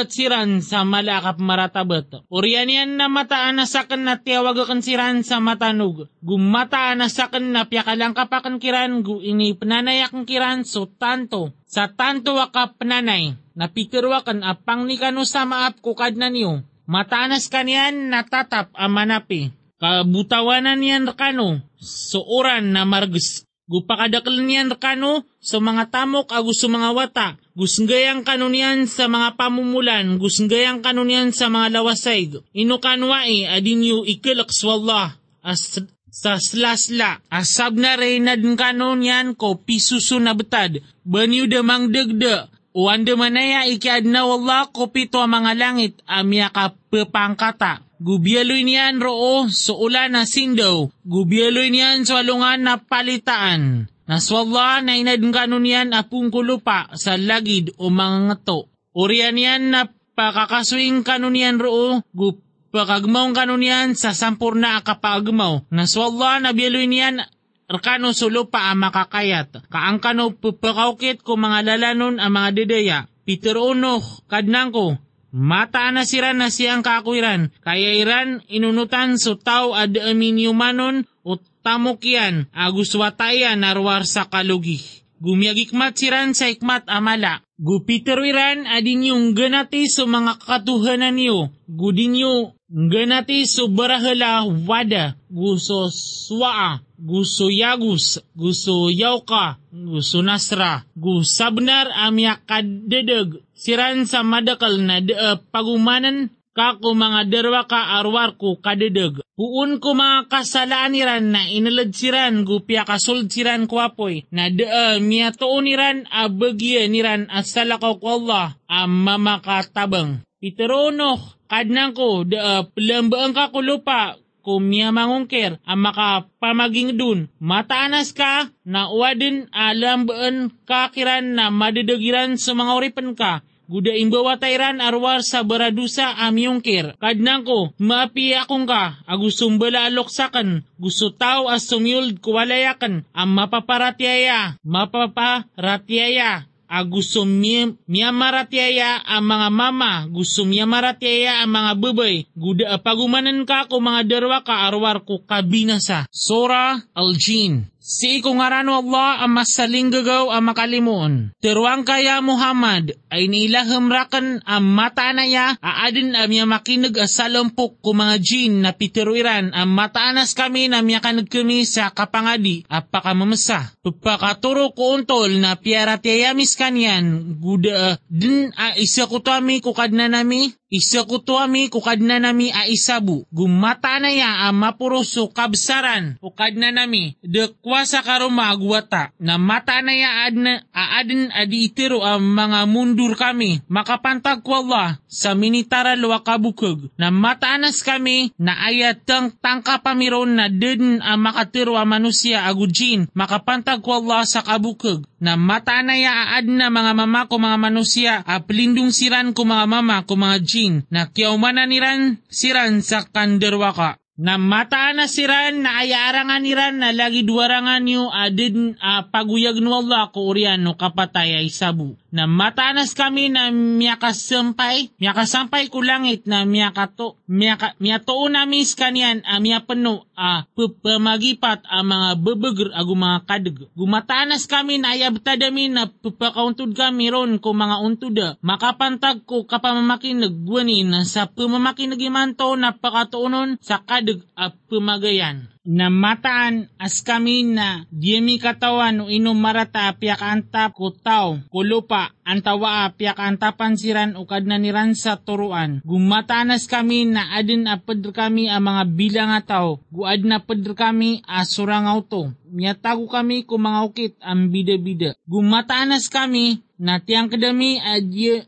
siran 0.08 0.64
sa 0.64 0.80
malakap 0.88 1.36
maratabat. 1.36 2.24
Urian 2.32 2.64
yan 2.64 2.96
na 2.96 3.12
mataan 3.12 3.60
na 3.60 3.68
sa 3.68 3.84
kan 3.84 4.00
na 4.00 4.16
tiyawagakan 4.16 4.80
siran 4.80 5.20
sa 5.20 5.36
matanog 5.36 6.08
gu 6.24 6.36
mataan 6.40 7.04
na 7.04 7.12
sa 7.12 7.28
kan 7.28 7.44
na 7.44 7.68
piyakalang 7.68 8.16
kapakan 8.16 8.56
kiran 8.56 9.04
gu 9.04 9.20
ini 9.20 9.52
pananayakan 9.52 10.24
kiran 10.24 10.64
so 10.64 10.88
tanto 10.88 11.52
sa 11.76 11.92
tanto 11.92 12.40
waka 12.40 12.72
pananay 12.72 13.36
napikirwakan 13.52 14.40
apang 14.40 14.88
ni 14.88 14.96
kano 14.96 15.28
sa 15.28 15.44
maap 15.44 15.84
kukad 15.84 16.16
na 16.16 16.32
niyo. 16.32 16.64
Matanas 16.88 17.52
kanyan 17.52 18.08
natatap 18.08 18.72
ang 18.72 18.96
manapi. 18.96 19.52
Kabutawanan 19.76 20.80
niyan 20.80 21.04
kano, 21.12 21.60
suoran 21.76 22.72
na 22.72 22.88
margus. 22.88 23.44
Gupakadakal 23.68 24.40
niyan 24.40 24.72
kano 24.80 25.28
sa 25.36 25.60
mga 25.60 25.92
tamok 25.92 26.32
agus 26.32 26.64
sa 26.64 26.72
mga 26.72 26.90
wata. 26.96 27.28
Gusgayang 27.52 28.24
kano 28.24 28.48
niyan 28.48 28.88
sa 28.88 29.10
mga 29.10 29.36
pamumulan. 29.36 30.16
Gusgayang 30.16 30.80
kano 30.80 31.04
niyan 31.04 31.36
sa 31.36 31.52
mga 31.52 31.76
lawasay. 31.76 32.40
Ino 32.56 32.80
kanwai 32.80 33.44
adin 33.44 33.84
yu 33.84 34.00
ikilak 34.06 34.48
swallah 34.48 35.20
as 35.44 35.76
sa 36.16 36.40
slasla. 36.40 37.20
Asab 37.28 37.76
na 37.76 37.92
reynad 38.00 38.40
kanon 38.56 39.04
yan 39.04 39.36
ko 39.36 39.60
pisuso 39.60 40.16
na 40.16 40.32
betad. 40.32 40.80
Banyo 41.06 41.46
damang 41.46 41.94
degde. 41.94 42.50
Uwanda 42.76 43.14
manaya 43.14 43.64
ikiad 43.64 44.04
na 44.04 44.26
wala 44.26 44.68
ko 44.68 44.90
pito 44.90 45.22
ang 45.22 45.32
mga 45.32 45.52
langit 45.54 45.94
amya 46.04 46.50
ka 46.50 46.74
pepangkata. 46.90 47.86
Gubyaloy 47.96 48.60
niyan 48.66 49.00
roo 49.00 49.48
so 49.48 49.80
ulan 49.80 50.12
na 50.12 50.28
sindaw. 50.28 50.84
Gubyaloy 51.06 51.72
niyan 51.72 52.04
so 52.04 52.18
alungan 52.18 52.60
na 52.60 52.76
palitaan. 52.76 53.88
Naswalla 54.04 54.84
na 54.84 54.98
inadun 54.98 55.32
kanon 55.32 55.64
yan 55.64 55.96
apung 55.96 56.28
kulupa 56.28 56.92
sa 56.98 57.16
lagid 57.16 57.72
o 57.80 57.88
mga 57.88 58.18
ngato. 58.28 58.68
Urian 58.92 59.72
na 59.72 59.88
pakakaswing 60.12 61.00
kanon 61.00 61.38
yan 61.38 61.56
roo 61.56 62.04
gup 62.12 62.44
pakagmaw 62.76 63.32
kanon 63.32 63.64
yan 63.64 63.96
sa 63.96 64.12
sampur 64.12 64.52
na 64.52 64.84
kapagmaw. 64.84 65.64
Naswalla 65.72 66.44
na 66.44 66.52
biyaloy 66.52 66.84
niyan 66.84 67.24
Arkano 67.66 68.14
sulo 68.14 68.46
pa 68.46 68.70
ang 68.70 68.78
makakayat. 68.78 69.66
Kaangkano 69.66 70.38
pupakaukit 70.38 71.26
ko 71.26 71.34
mga 71.34 71.66
lalanon 71.66 72.22
ang 72.22 72.30
mga 72.30 72.50
dedaya. 72.62 72.98
Peter 73.26 73.58
uno, 73.58 73.98
kadnang 74.30 74.70
ko. 74.70 74.94
Mata 75.34 75.90
na 75.90 76.06
sira 76.06 76.30
na 76.30 76.46
siyang 76.46 76.86
kakuiran. 76.86 77.50
Kaya 77.66 77.90
iran 77.98 78.38
inunutan 78.46 79.18
so 79.18 79.34
tao 79.34 79.74
ad 79.74 79.98
amin 79.98 80.46
yumanon 80.46 81.10
o 81.26 81.42
tamukyan 81.66 82.46
aguswatayan 82.54 83.58
narwar 83.58 84.06
sa 84.06 84.30
kalugi. 84.30 84.78
Gumyagikmat 85.18 85.98
siran 85.98 86.38
sa 86.38 86.46
ikmat 86.46 86.86
amala. 86.86 87.42
Gupiterwiran 87.58 88.70
adin 88.70 89.10
yung 89.10 89.34
ganati 89.34 89.90
so 89.90 90.06
mga 90.06 90.38
katuhanan 90.38 91.18
niyo. 91.18 91.50
Gudin 91.66 92.14
niyo 92.14 92.54
ganati 92.70 93.42
so 93.50 93.66
barahala 93.66 94.46
wada. 94.46 95.18
Guso 95.26 95.90
swaa 95.90 96.85
gusto 96.98 97.52
yagus, 97.52 98.20
gusto 98.32 98.88
yauka, 98.88 99.60
gusto 99.70 100.24
nasra, 100.24 100.84
gusto 100.96 101.28
sabnar 101.28 101.92
amya 101.92 102.40
kadedeg, 102.48 103.44
siran 103.52 104.08
sa 104.08 104.24
madakal 104.24 104.80
na 104.80 105.04
de, 105.04 105.12
uh, 105.12 105.36
pagumanan 105.52 106.32
kako 106.56 106.96
mga 106.96 107.28
derwa 107.28 107.68
ka 107.68 108.00
arwar 108.00 108.40
ko 108.40 108.56
kadedeg. 108.56 109.20
Puun 109.36 109.76
ko 109.76 109.92
mga 109.92 110.32
kasalaan 110.32 110.96
niran 110.96 111.28
na 111.28 111.44
inalad 111.52 111.92
siran 111.92 112.48
gupya 112.48 112.88
kasold 112.88 113.28
siran 113.28 113.68
kwapoy 113.68 114.24
na 114.32 114.48
de 114.48 114.64
uh, 114.64 114.96
miya 114.96 115.36
niran 115.36 116.08
abagya 116.08 116.88
niran 116.88 117.28
asalakaw 117.28 118.00
ko 118.00 118.24
Allah 118.24 118.56
ang 118.64 118.88
mamakatabang. 119.04 120.24
Piterono 120.40 121.20
kadnang 121.44 121.92
ko 121.92 122.24
de 122.24 122.40
uh, 122.40 122.64
pelambaang 122.72 123.36
ka 123.36 123.52
kulupa 123.52 124.16
kumya 124.46 124.94
mangungkir 124.94 125.58
ang 125.66 125.80
makapamaging 125.82 126.94
dun. 126.94 127.26
Mataanas 127.42 128.14
ka 128.14 128.54
na 128.62 128.86
uwadin 128.86 129.50
alam 129.50 130.06
baan 130.06 130.54
kakiran 130.62 131.34
na 131.34 131.50
madidagiran 131.50 132.38
sa 132.38 132.54
mga 132.54 132.72
uripan 132.78 133.18
ka. 133.18 133.42
Guda 133.66 133.90
imbawa 133.98 134.38
tayran 134.38 134.78
arwar 134.78 135.26
sa 135.26 135.42
baradusa 135.42 136.14
amyungkir. 136.22 136.94
Kadnang 137.02 137.42
ko, 137.42 137.74
maapi 137.82 138.38
akong 138.38 138.62
ka, 138.62 139.02
agusong 139.10 139.58
bala 139.58 139.90
aloksakan, 139.90 140.62
gusto 140.78 141.10
tao 141.10 141.50
as 141.50 141.66
sumyuld 141.66 142.22
kuwalayakan, 142.22 143.02
ang 143.10 143.30
mapaparatyaya, 143.34 144.54
mapaparatyaya, 144.62 146.46
a 146.66 146.82
gusto 146.82 147.22
mi, 147.24 147.70
miyamaratyaya 147.86 149.06
ang 149.06 149.24
mga 149.24 149.48
mama, 149.50 149.92
gusto 150.10 150.42
miyamaratyaya 150.42 151.42
ang 151.42 151.50
mga 151.54 151.72
babay, 151.78 152.26
guda 152.34 152.76
pagumanan 152.82 153.46
ka 153.46 153.70
ko 153.70 153.78
mga 153.78 154.02
darwa 154.06 154.42
ka 154.42 154.66
arwar 154.66 155.02
ko 155.06 155.22
kabinasa. 155.22 156.06
Sora 156.10 156.78
Al-Jin 156.94 157.75
Si 157.86 158.18
ikungarano 158.18 158.82
Allah 158.82 159.22
ang 159.22 159.38
masaling 159.38 159.94
gagaw 159.94 160.34
ang 160.34 160.50
makalimuon. 160.50 161.30
Tiruang 161.38 161.86
kaya 161.86 162.18
Muhammad 162.18 162.98
ay 163.14 163.30
nilahemrakan 163.30 164.42
ang 164.42 164.66
mata 164.66 165.14
na 165.14 165.22
ya 165.22 165.54
aadin 165.62 166.18
ang 166.18 166.26
miya 166.26 166.50
makinig 166.50 166.98
asalampok 166.98 167.78
ko 167.78 167.94
mga 167.94 168.18
jin 168.18 168.66
na 168.66 168.74
pitiruiran 168.74 169.54
ang 169.54 169.70
mataanas 169.70 170.34
kami 170.34 170.66
na 170.66 170.82
miya 170.82 170.98
kami 170.98 171.62
sa 171.62 171.94
kapangadi 171.94 172.66
at 172.66 172.90
pakamamasa. 172.90 173.78
Pagpakaturo 173.86 174.74
ko 174.74 174.98
untol 174.98 175.38
na 175.38 175.54
piara 175.54 176.02
tiyamis 176.02 176.58
kanyan 176.58 177.38
guda 177.38 178.02
din 178.10 178.50
a 178.58 178.74
isa 178.74 179.06
ko 179.06 179.22
tami 179.22 179.62
kukad 179.62 179.94
na 179.94 180.10
nami 180.10 180.50
isa 180.66 181.06
ko 181.06 181.22
to 181.22 181.38
ami 181.38 181.70
kukad 181.70 182.02
na 182.02 182.18
nami 182.18 182.50
a 182.50 182.66
isabu. 182.66 183.22
Gumata 183.30 184.02
na 184.02 184.10
ya 184.10 184.50
ang 184.50 184.58
mapuruso 184.58 185.30
kabsaran 185.30 186.18
kukad 186.18 186.58
na 186.58 186.74
nami. 186.74 187.14
Dekwa 187.22 187.86
sa 187.86 188.02
karuma 188.02 188.50
agwata 188.50 189.14
na 189.22 189.38
mata 189.38 189.78
na 189.78 189.94
ya 189.94 190.26
adna, 190.26 190.66
aadin 190.74 191.30
adi 191.30 191.70
itiro 191.70 192.02
ang 192.02 192.34
mga 192.34 192.66
mundur 192.66 193.14
kami. 193.14 193.62
Makapantag 193.70 194.42
ko 194.42 194.66
Allah 194.66 194.98
sa 195.06 195.38
minitara 195.38 195.94
luwa 195.94 196.26
kabukog. 196.26 196.90
Na 196.98 197.14
mataanas 197.14 197.86
kami 197.86 198.34
na 198.34 198.58
ayatang 198.66 199.38
tangka 199.38 199.78
pamiron 199.86 200.34
na 200.34 200.50
din 200.50 200.98
ang 200.98 201.22
makatiro 201.22 201.78
ang 201.78 201.94
manusia 201.94 202.42
agujin. 202.42 203.06
Makapantag 203.14 203.86
ko 203.86 204.02
Allah 204.02 204.26
sa 204.26 204.42
kabukog. 204.42 205.06
Na 205.22 205.38
mata 205.38 205.80
na 205.80 205.94
ya 205.94 206.12
aadna 206.12 206.68
mga 206.68 206.92
mama 206.92 207.30
ko 207.30 207.38
mga 207.38 207.56
manusia 207.56 208.12
a 208.26 208.42
pelindung 208.42 208.92
siran 208.92 209.32
ko 209.32 209.48
mga 209.48 209.64
mama 209.64 210.04
ko 210.04 210.12
mga 210.18 210.36
jin 210.44 210.55
jin 210.56 210.74
na 210.88 211.12
kiyaumana 211.12 211.68
niran 211.68 212.16
siran 212.32 212.80
sa 212.80 213.04
kanderwaka. 213.04 214.00
Na 214.16 214.40
mataan 214.40 214.96
na 214.96 215.12
siran 215.12 215.60
na 215.60 215.84
ayarangan 215.84 216.40
niran 216.40 216.80
na 216.80 216.88
lagi 216.88 217.20
duwarangan 217.20 217.84
niyo 217.84 218.08
adin 218.08 218.72
uh, 218.80 219.04
paguyag 219.12 219.60
no 219.60 219.84
Allah 219.84 220.08
ko 220.08 220.32
urian 220.32 220.64
no 220.64 220.72
kapatay 220.72 221.36
ay 221.36 221.52
sabu 221.52 222.00
na 222.16 222.24
matanas 222.24 222.96
kami 222.96 223.28
na 223.28 223.52
miyakasampay, 223.52 224.88
miyakasampay 224.96 225.68
ko 225.68 225.84
langit 225.84 226.24
na 226.24 226.48
miyakato, 226.48 227.20
miyaka, 227.28 227.76
miyatoon 227.76 228.40
namin 228.40 228.64
kanyan 228.72 229.20
a 229.20 229.36
uh, 229.36 229.40
miyapano 229.44 230.08
a 230.16 230.48
uh, 230.48 230.72
pamagipat 230.80 231.68
ang 231.68 231.92
mga 231.92 232.08
bebeger 232.24 232.72
agu 232.72 232.96
mga 232.96 233.18
kadag. 233.28 233.68
Gumatanas 233.76 234.48
kami 234.48 234.80
na 234.80 234.96
ayabtadami 234.96 235.68
na 235.68 235.92
pupakauntod 235.92 236.72
kami 236.72 237.12
ron 237.12 237.36
ko 237.36 237.52
mga 237.52 237.76
untuda. 237.84 238.26
Makapantag 238.40 239.28
ko 239.28 239.44
kapamamakin 239.44 240.24
nagwani 240.24 240.88
na 240.88 241.04
sa 241.04 241.28
pamamakin 241.28 241.92
nagimanto 241.92 242.56
na 242.56 242.72
pakatuunon 242.72 243.60
sa 243.60 243.84
kadag 244.06 244.22
at 244.38 244.54
pumagayan 244.70 245.50
na 245.66 245.90
mataan 245.90 246.70
as 246.78 247.02
kami 247.02 247.42
na 247.42 247.84
diyemi 247.90 248.38
katawan 248.38 249.02
o 249.02 249.10
inom 249.10 249.34
marata 249.34 249.90
piak 249.98 250.22
antap 250.22 250.78
ko 250.78 250.94
tao 250.94 251.42
kulupa 251.50 252.14
antawa 252.26 252.90
piak 252.94 253.18
antapan 253.18 253.78
siran 253.78 254.18
o 254.18 254.26
kadna 254.26 254.58
niran 254.58 254.98
sa 254.98 255.18
turuan. 255.18 255.82
Gumatanas 255.86 256.66
kami 256.66 257.06
na 257.06 257.34
adin 257.38 257.70
apad 257.70 258.02
kami 258.14 258.50
ang 258.50 258.66
mga 258.66 258.82
bilang 258.94 259.30
nga 259.30 259.58
tao. 259.58 259.82
Guad 259.94 260.26
na 260.26 260.42
padr 260.42 260.74
kami 260.74 261.22
asurangaw 261.26 262.02
to. 262.06 262.34
Miyatago 262.46 263.06
kami 263.10 263.42
kung 263.42 263.66
mga 263.66 263.80
ukit 263.86 264.14
ang 264.22 264.50
bida-bida. 264.50 265.18
Gumatanas 265.26 266.06
kami 266.06 266.62
na 266.76 267.00
tiyang 267.00 267.32
kadami 267.32 267.80
a 267.80 267.98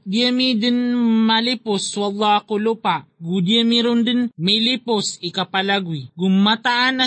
diyami 0.04 0.54
din 0.56 0.92
malipos 1.24 1.92
wala 1.96 2.44
ko 2.44 2.60
lupa. 2.60 3.08
Gudiyami 3.18 3.78
ron 3.82 4.06
din 4.06 4.20
milipos 4.38 5.18
ikapalagwi. 5.18 6.14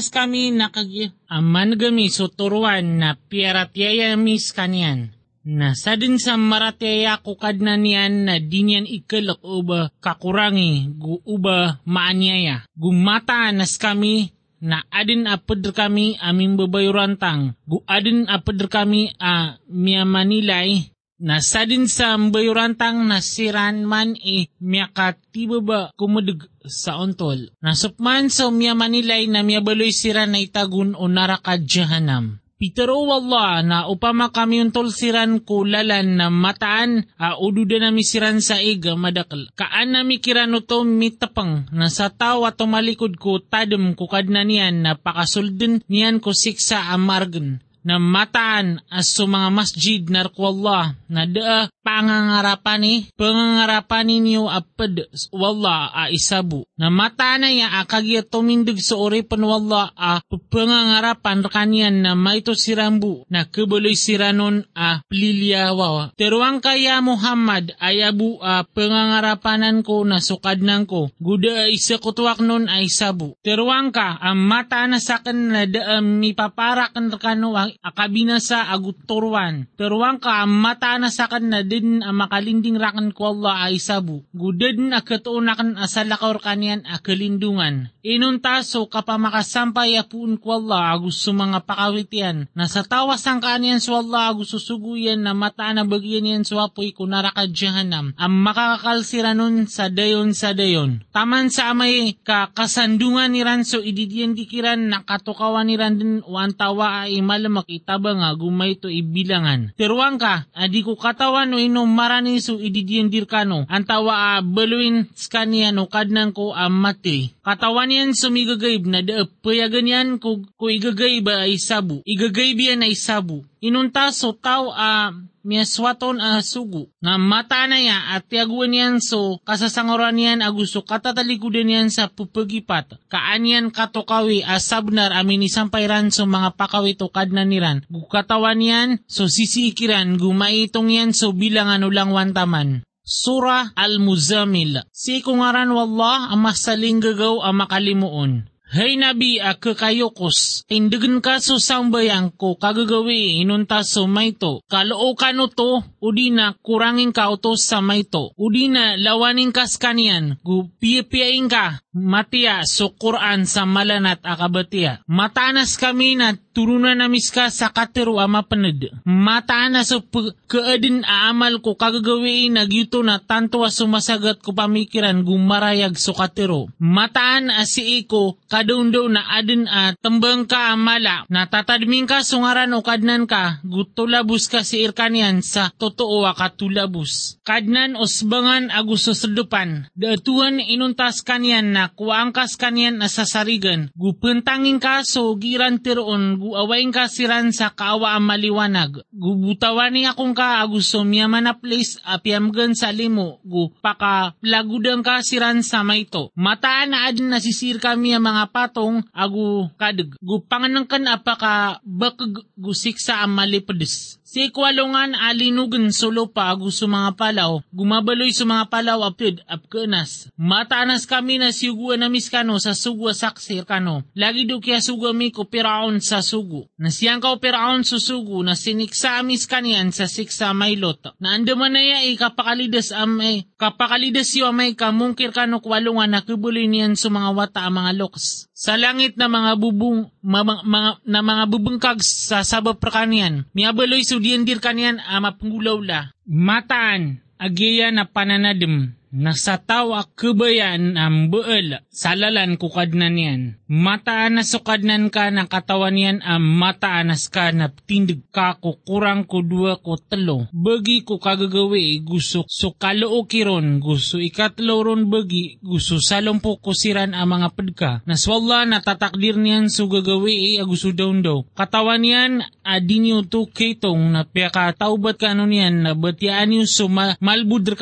Gumataanas 0.02 0.18
kami 0.18 0.50
nakagi 0.58 1.14
aman 1.30 1.78
gami 1.78 2.10
so 2.10 2.26
turuan 2.26 2.98
na 2.98 3.14
piaratyaya-mis 3.14 4.50
kanyan. 4.50 5.14
Nasa 5.46 5.94
din 5.94 6.18
sa 6.18 6.42
maratyaya 6.42 7.22
ko 7.22 7.38
kadna 7.38 7.78
niyan 7.78 8.26
na 8.26 8.42
dinyan 8.42 8.90
ikalak 8.90 9.46
uba 9.46 9.94
kakurangi 10.02 10.90
gu 10.98 11.22
uba 11.22 11.78
maanyaya. 11.86 12.66
Gumataanas 12.74 13.78
kami 13.78 14.34
na 14.58 14.82
adin 14.90 15.30
apad 15.30 15.62
kami 15.70 16.18
aming 16.18 16.58
babayurantang. 16.58 17.54
Gu 17.70 17.86
adin 17.86 18.26
apad 18.26 18.58
kami 18.74 19.14
a 19.22 19.62
miya 19.70 20.02
Manilay 20.02 20.90
Nasa 21.22 21.70
din 21.70 21.86
sa 21.86 22.18
mbayurantang 22.18 23.06
nasiran 23.06 23.86
man 23.86 24.18
e 24.18 24.50
miyakatiba 24.58 25.62
ba 25.62 25.80
kumudug 25.94 26.50
sa 26.66 26.98
ontol. 26.98 27.54
Nasupman 27.62 28.34
sa 28.34 28.50
miya 28.50 28.74
manilay 28.74 29.30
na 29.30 29.46
miya 29.46 29.62
baloy 29.62 29.94
sira 29.94 30.26
na 30.26 30.42
itagun 30.42 30.98
o 30.98 31.06
naraka 31.06 31.62
jahanam. 31.62 32.42
Pitero 32.58 33.06
wallah 33.06 33.62
na 33.62 33.90
upama 33.90 34.30
kami 34.34 34.62
untol 34.66 34.94
siran 34.94 35.42
kulalan 35.42 36.18
na 36.18 36.30
mataan 36.30 37.10
a 37.18 37.38
ududa 37.38 37.82
na 37.82 37.90
misiran 37.90 38.38
sa 38.38 38.58
iga 38.62 38.94
madakal. 38.98 39.50
Kaan 39.58 39.98
na 39.98 40.06
mikirano 40.06 40.62
to 40.66 40.86
mitapang 40.86 41.70
na 41.70 41.90
sa 41.90 42.14
tawa 42.14 42.54
tumalikod 42.54 43.18
ko 43.22 43.42
tadem 43.42 43.98
kukad 43.98 44.30
na 44.30 44.42
niyan 44.46 44.86
na 44.86 44.94
pakasulden 44.94 45.86
niyan 45.86 46.22
ko 46.22 46.34
siksa 46.34 46.94
amargan 46.94 47.62
na 47.82 47.98
mataan 47.98 48.82
as 48.90 49.14
so 49.14 49.26
mga 49.26 49.50
masjid 49.50 50.02
narko 50.06 50.54
Allah 50.54 50.94
na 51.10 51.26
daa 51.26 51.68
pangangarapan 51.82 52.80
ni 52.82 52.94
pangangarapan 53.18 54.06
ninyo 54.08 54.48
apad 54.48 55.10
wala 55.34 55.90
a 55.92 56.08
isabu. 56.14 56.64
Na 56.78 56.94
mata 56.94 57.36
na 57.42 57.50
ya 57.52 57.82
akagya 57.82 58.26
tumindig 58.26 58.80
sa 58.80 58.98
ori 58.98 59.26
panwala 59.26 59.92
a 59.98 60.22
pangangarapan 60.30 61.46
kanyan 61.50 62.06
na 62.06 62.14
maito 62.14 62.54
sirambu 62.54 63.26
na 63.28 63.46
kebuloy 63.50 63.98
siranon 63.98 64.64
a 64.78 65.04
plilyawa 65.10 66.14
teruang 66.16 66.62
kaya 66.64 67.02
Muhammad 67.02 67.74
ayabu 67.82 68.40
a 68.40 68.64
pangangarapanan 68.64 69.84
ko 69.84 70.06
na 70.08 70.22
sukad 70.22 70.62
nang 70.62 70.86
ko 70.88 71.12
guda 71.20 71.68
isa 71.68 71.98
kutuak 71.98 72.40
nun 72.40 72.70
ay 72.70 72.88
sabu 72.88 73.36
teruang 73.44 73.92
ka 73.92 74.18
ang 74.22 74.40
mata 74.40 74.86
na 74.88 75.02
sakin 75.02 75.40
na 75.52 75.64
daam 75.68 76.22
mipaparakan 76.22 77.14
kano 77.18 77.54
ang 77.58 77.71
akabinasa 77.80 78.68
aguturwan 78.68 79.72
teruang 79.80 80.20
ka 80.20 80.44
ang 80.44 80.52
mata 80.52 81.00
na 81.00 81.08
sakin 81.08 81.48
na 81.48 81.62
din 81.64 82.04
ang 82.04 82.20
makalinding 82.20 82.76
rakan 82.76 83.16
ko 83.16 83.32
Allah 83.32 83.72
ay 83.72 83.80
sabu. 83.80 84.28
Gudad 84.36 84.76
na 84.76 85.00
katuunakan 85.00 85.80
asalakaw 85.80 86.36
kanian 86.44 86.84
akalindungan. 86.84 87.94
Inunta 88.02 88.66
so 88.66 88.90
kapamakasampay 88.90 89.94
apun 89.94 90.34
ko 90.42 90.58
Allah 90.58 90.98
agus 90.98 91.22
mga 91.22 91.62
pakawitian. 91.70 92.50
Nasa 92.58 92.82
tawas 92.82 93.22
ang 93.30 93.38
kanian 93.38 93.78
so 93.78 93.94
Allah 93.94 94.34
agus 94.34 94.50
susuguyan 94.58 95.22
na 95.22 95.38
mata 95.38 95.70
na 95.70 95.86
bagyan 95.86 96.26
yan 96.26 96.42
so 96.42 96.58
apoy 96.58 96.98
kunaraka 96.98 97.46
jahanam. 97.46 98.18
Ang 98.18 98.42
makakakalsira 98.42 99.38
nun 99.38 99.70
sa 99.70 99.94
dayon 99.94 100.34
sa 100.34 100.58
dayon. 100.58 101.06
Taman 101.14 101.54
sa 101.54 101.70
amay 101.70 102.18
kakasandungan 102.26 103.38
ni 103.38 103.46
Ranso 103.46 103.86
ididiyan 103.86 104.34
dikiran 104.34 104.82
na 104.82 105.06
katukawan 105.06 105.70
ni 105.70 105.78
Randin 105.78 106.26
wantawa 106.26 107.06
ay 107.06 107.22
malamak 107.22 107.70
itaba 107.70 108.18
nga 108.18 108.34
gumay 108.34 108.82
to 108.82 108.90
ibilangan. 108.90 109.78
Tiruang 109.78 110.18
ka, 110.18 110.50
adi 110.58 110.82
ko 110.82 110.98
katawan 110.98 111.54
o 111.54 111.62
ino 111.62 111.86
marani 111.86 112.42
su 112.42 112.58
ididiyan 112.58 113.14
dirkano. 113.14 113.70
Antawa 113.70 114.42
a 114.42 114.42
baluin 114.42 115.06
skanian 115.14 115.78
o 115.78 115.86
kadnan 115.86 116.34
ko 116.34 116.58
a 116.58 116.66
mati. 116.66 117.38
Katawan 117.46 117.91
yan 117.92 118.12
sumigagayb 118.16 118.88
na 118.88 119.04
da 119.04 119.28
payagan 119.44 119.88
yan 119.88 120.08
ko, 120.18 120.40
ko 120.56 120.72
igagayb 120.72 121.28
ay 121.28 121.60
sabu. 121.60 122.00
Igagayb 122.08 122.58
yan 122.58 122.88
ay 122.88 122.96
sabu. 122.96 123.44
Inunta 123.62 124.10
so 124.10 124.34
tao 124.34 124.74
a 124.74 125.14
miaswaton 125.46 126.18
a 126.18 126.42
sugu. 126.42 126.90
Na 127.02 127.18
mata 127.22 127.66
na 127.70 127.78
ya 127.78 128.18
at 128.18 128.26
tiaguan 128.26 128.74
yan 128.74 128.94
so 128.98 129.38
kasasangoran 129.46 130.18
yan 130.18 130.40
agusto 130.42 130.82
katatalikudan 130.82 131.70
yan 131.70 131.88
sa 131.94 132.10
pupagipat. 132.10 132.98
Kaan 133.10 133.46
yan 133.46 133.70
katokawi 133.70 134.42
a 134.42 134.58
sabnar 134.58 135.14
amin 135.14 135.46
isampayran 135.46 136.10
so 136.10 136.26
mga 136.26 136.58
pakawi 136.58 136.98
to 136.98 137.10
kadnan 137.14 137.54
niran. 137.54 137.86
Gukatawan 137.90 138.62
yan 138.62 138.90
so 139.06 139.30
sisikiran 139.30 140.18
gumaitong 140.18 140.90
yan 140.90 141.12
so 141.14 141.30
bilangan 141.34 141.86
ulang 141.86 142.14
wantaman. 142.14 142.82
Surah 143.02 143.74
Al-Muzamil. 143.74 144.86
Si 144.94 145.26
kungaran 145.26 145.74
wallah 145.74 146.30
ang 146.30 146.46
masaling 146.46 147.02
gagaw 147.02 147.42
ang 147.42 147.58
makalimuon. 147.58 148.51
Hey 148.72 148.96
Nabi 148.96 149.36
a 149.36 149.52
kakayokos, 149.60 150.64
tindagan 150.64 151.20
ka 151.20 151.44
so 151.44 151.60
sambayang 151.60 152.32
ko 152.40 152.56
kagagawi 152.56 153.44
inunta 153.44 153.84
so 153.84 154.08
mayto. 154.08 154.64
Kaloo 154.72 155.12
ka 155.20 155.36
no 155.36 155.52
to, 155.52 155.84
udi 156.00 156.32
na 156.32 156.56
kurangin 156.56 157.12
ka 157.12 157.28
utos 157.36 157.68
sa 157.68 157.84
mayto. 157.84 158.32
Udi 158.40 158.72
na 158.72 158.96
lawanin 158.96 159.52
ka 159.52 159.68
skanian, 159.68 160.40
gupiyapiyain 160.48 161.52
ka, 161.52 161.84
matia 161.92 162.64
so 162.64 162.96
Quran 162.96 163.44
sa 163.44 163.68
malanat 163.68 164.24
akabatia. 164.24 165.04
Matanas 165.04 165.76
kami 165.76 166.16
na 166.16 166.40
turunan 166.56 166.96
na 166.96 167.12
miska 167.12 167.52
sa 167.52 167.76
katero 167.76 168.24
ama 168.24 168.48
panad. 168.48 168.88
Matanas 169.04 169.92
so 169.92 170.00
kaadin 170.48 171.04
aamal 171.04 171.60
ko 171.60 171.76
kagagawi 171.76 172.48
nagyuto 172.48 173.04
na 173.04 173.20
tanto 173.20 173.60
sumasagat 173.68 174.40
ko 174.40 174.56
pamikiran 174.56 175.28
gumarayag 175.28 176.00
so 176.00 176.16
katero. 176.16 176.72
Mataan 176.80 177.52
asi 177.52 178.00
iko 178.00 178.40
kadundaw 178.62 179.10
na 179.10 179.26
adin 179.42 179.66
a 179.66 179.98
tembang 179.98 180.46
ka 180.46 180.78
amala 180.78 181.26
na 181.34 181.50
tatadming 181.50 182.06
ka 182.06 182.22
sungaran 182.22 182.70
o 182.78 182.86
kadnan 182.86 183.26
ka 183.26 183.58
gutulabus 183.66 184.46
ka 184.46 184.62
si 184.62 184.86
irkanian 184.86 185.42
sa 185.42 185.74
totoo 185.74 186.30
katulabus. 186.38 187.42
Kadnan 187.42 187.98
osbangan 187.98 188.70
agusto 188.70 189.18
sedupan. 189.18 189.90
Datuan 189.98 190.62
inuntas 190.62 191.26
kanyan 191.26 191.74
na 191.74 191.90
kuangkas 191.90 192.54
kanyan 192.54 193.02
na 193.02 193.10
sasarigan. 193.10 193.90
Gupentangin 193.98 194.78
ka 194.78 195.02
so 195.02 195.34
giran 195.42 195.82
tiroon 195.82 196.38
guawain 196.38 196.94
ka 196.94 197.10
siran 197.10 197.50
sa 197.50 197.74
kaawa 197.74 198.22
maliwanag. 198.22 199.02
Gubutawani 199.10 200.06
akong 200.06 200.38
ka 200.38 200.62
agusto 200.62 201.02
miyaman 201.02 201.50
place 201.58 201.98
apiamgan 202.06 202.78
sa 202.78 202.94
limo. 202.94 203.42
Gu 203.42 203.74
paka 203.82 204.38
plagudang 204.38 205.02
ka 205.02 205.26
siran 205.26 205.66
sa 205.66 205.82
maito. 205.82 206.30
Mataan 206.38 206.94
na 206.94 207.10
adin 207.10 207.34
nasisir 207.34 207.82
kami 207.82 208.14
ang 208.14 208.30
mga 208.30 208.51
patong 208.52 209.02
agu 209.16 209.72
kadag. 209.80 210.14
Gu 210.22 210.46
panganang 210.46 210.86
kan 210.86 211.08
apaka 211.10 211.82
bakag 211.82 212.46
gusiksa 212.60 213.24
ang 213.24 213.34
malipedes. 213.34 214.21
Si 214.32 214.48
kwalungan 214.48 215.12
alinugan 215.12 215.92
solo 215.92 216.32
pa 216.32 216.56
agu 216.56 216.72
sa 216.72 216.88
mga 216.88 217.20
palaw, 217.20 217.60
gumabaloy 217.76 218.32
sa 218.32 218.48
mga 218.48 218.72
palaw 218.72 219.04
apid 219.04 219.44
apkenas. 219.44 220.32
Mataanas 220.40 221.04
kami 221.04 221.36
na 221.36 221.52
siyugwa 221.52 222.00
na 222.00 222.08
miskano 222.08 222.56
sa 222.56 222.72
sugwa 222.72 223.12
saksir 223.12 223.68
kano. 223.68 224.08
Lagi 224.16 224.48
do 224.48 224.64
kaya 224.64 224.80
sugwa 224.80 225.12
mi 225.12 225.36
ko 225.36 225.52
piraon 225.52 226.00
sa 226.00 226.24
sugu. 226.24 226.64
Na 226.80 226.88
siyang 226.88 227.20
ka 227.20 227.36
piraon 227.44 227.84
sa 227.84 228.00
sugu 228.00 228.40
na 228.40 228.56
siniksa 228.56 229.20
amis 229.20 229.44
kanian 229.44 229.92
sa 229.92 230.08
siksa 230.08 230.56
mailot. 230.56 231.12
Na 231.20 231.36
andaman 231.36 231.76
na 231.76 231.84
ya 231.84 232.00
kapakalidas 232.16 232.96
amay, 232.96 233.52
kapakalidas 233.60 234.32
yo 234.32 234.48
amay 234.48 234.80
kamungkir 234.80 235.36
kano 235.36 235.60
kwalungan 235.60 236.08
na 236.08 236.24
kubuloy 236.24 236.72
niyan 236.72 236.96
sa 236.96 237.12
mga 237.12 237.36
wata 237.36 237.68
mga 237.68 238.00
loks. 238.00 238.48
Sa 238.62 238.78
langit 238.78 239.18
na 239.18 239.26
mga 239.26 239.58
bubong, 239.58 240.14
mga, 240.22 240.62
mga, 240.62 240.92
na 241.02 241.20
mga 241.26 241.44
bubungkag 241.50 241.98
sa 242.06 242.46
sabab 242.46 242.78
prakanian, 242.78 243.50
miabaloy 243.58 244.06
sudiandir 244.22 244.62
kanian 244.62 245.02
ama 245.02 245.34
penggulaw 245.34 245.82
la. 245.82 246.14
Mataan, 246.30 247.26
agiya 247.42 247.90
na 247.90 248.06
pananadim, 248.06 248.94
na 249.12 249.36
sa 249.36 249.60
tawa 249.60 250.08
kebayan 250.16 250.96
ang 250.96 251.28
beel 251.28 251.84
salalan 251.92 252.56
kukadnan 252.56 253.20
yan. 253.20 253.42
Mataan 253.68 254.40
na 254.40 254.44
sukadnan 254.48 255.12
ka 255.12 255.28
ng 255.28 255.48
katawan 255.52 256.00
yan 256.00 256.18
ang 256.24 256.40
mataanas 256.40 257.28
ka 257.28 257.52
na 257.52 257.68
tindig 257.72 258.24
ka 258.32 258.56
ko 258.60 258.80
kurang 258.84 259.28
ko 259.28 259.44
dua 259.44 259.80
ko 259.84 260.00
telo. 260.00 260.48
Bagi 260.56 261.04
ko 261.04 261.20
kagagawi 261.20 262.00
gusto 262.04 262.48
so 262.48 262.72
kaloo 262.72 263.28
kiron 263.28 263.84
gusto 263.84 264.16
ikatlo 264.20 264.80
ron 264.80 265.12
bagi 265.12 265.60
gusto 265.60 266.00
salompo 266.00 266.64
ko 266.64 266.72
siran 266.72 267.12
ang 267.12 267.36
mga 267.36 267.50
pedka. 267.52 267.92
Naswalla 268.08 268.64
na 268.64 268.80
tatakdir 268.80 269.36
niyan 269.36 269.68
so 269.68 269.92
gagawi 269.92 270.56
agusto 270.56 270.96
daw 270.96 271.12
daw. 271.20 271.44
Katawan 271.52 272.08
yan 272.08 272.34
adinyo 272.64 273.28
to 273.28 273.52
kitong 273.52 274.16
na 274.16 274.24
piyaka 274.24 274.72
taubat 274.72 275.20
ka 275.20 275.36
ano 275.36 275.44
niyan 275.44 275.84
na 275.84 275.92
batyaan 275.92 276.56
yung 276.56 276.70
so 276.70 276.88
ma- 276.88 277.20
malbudr 277.20 277.76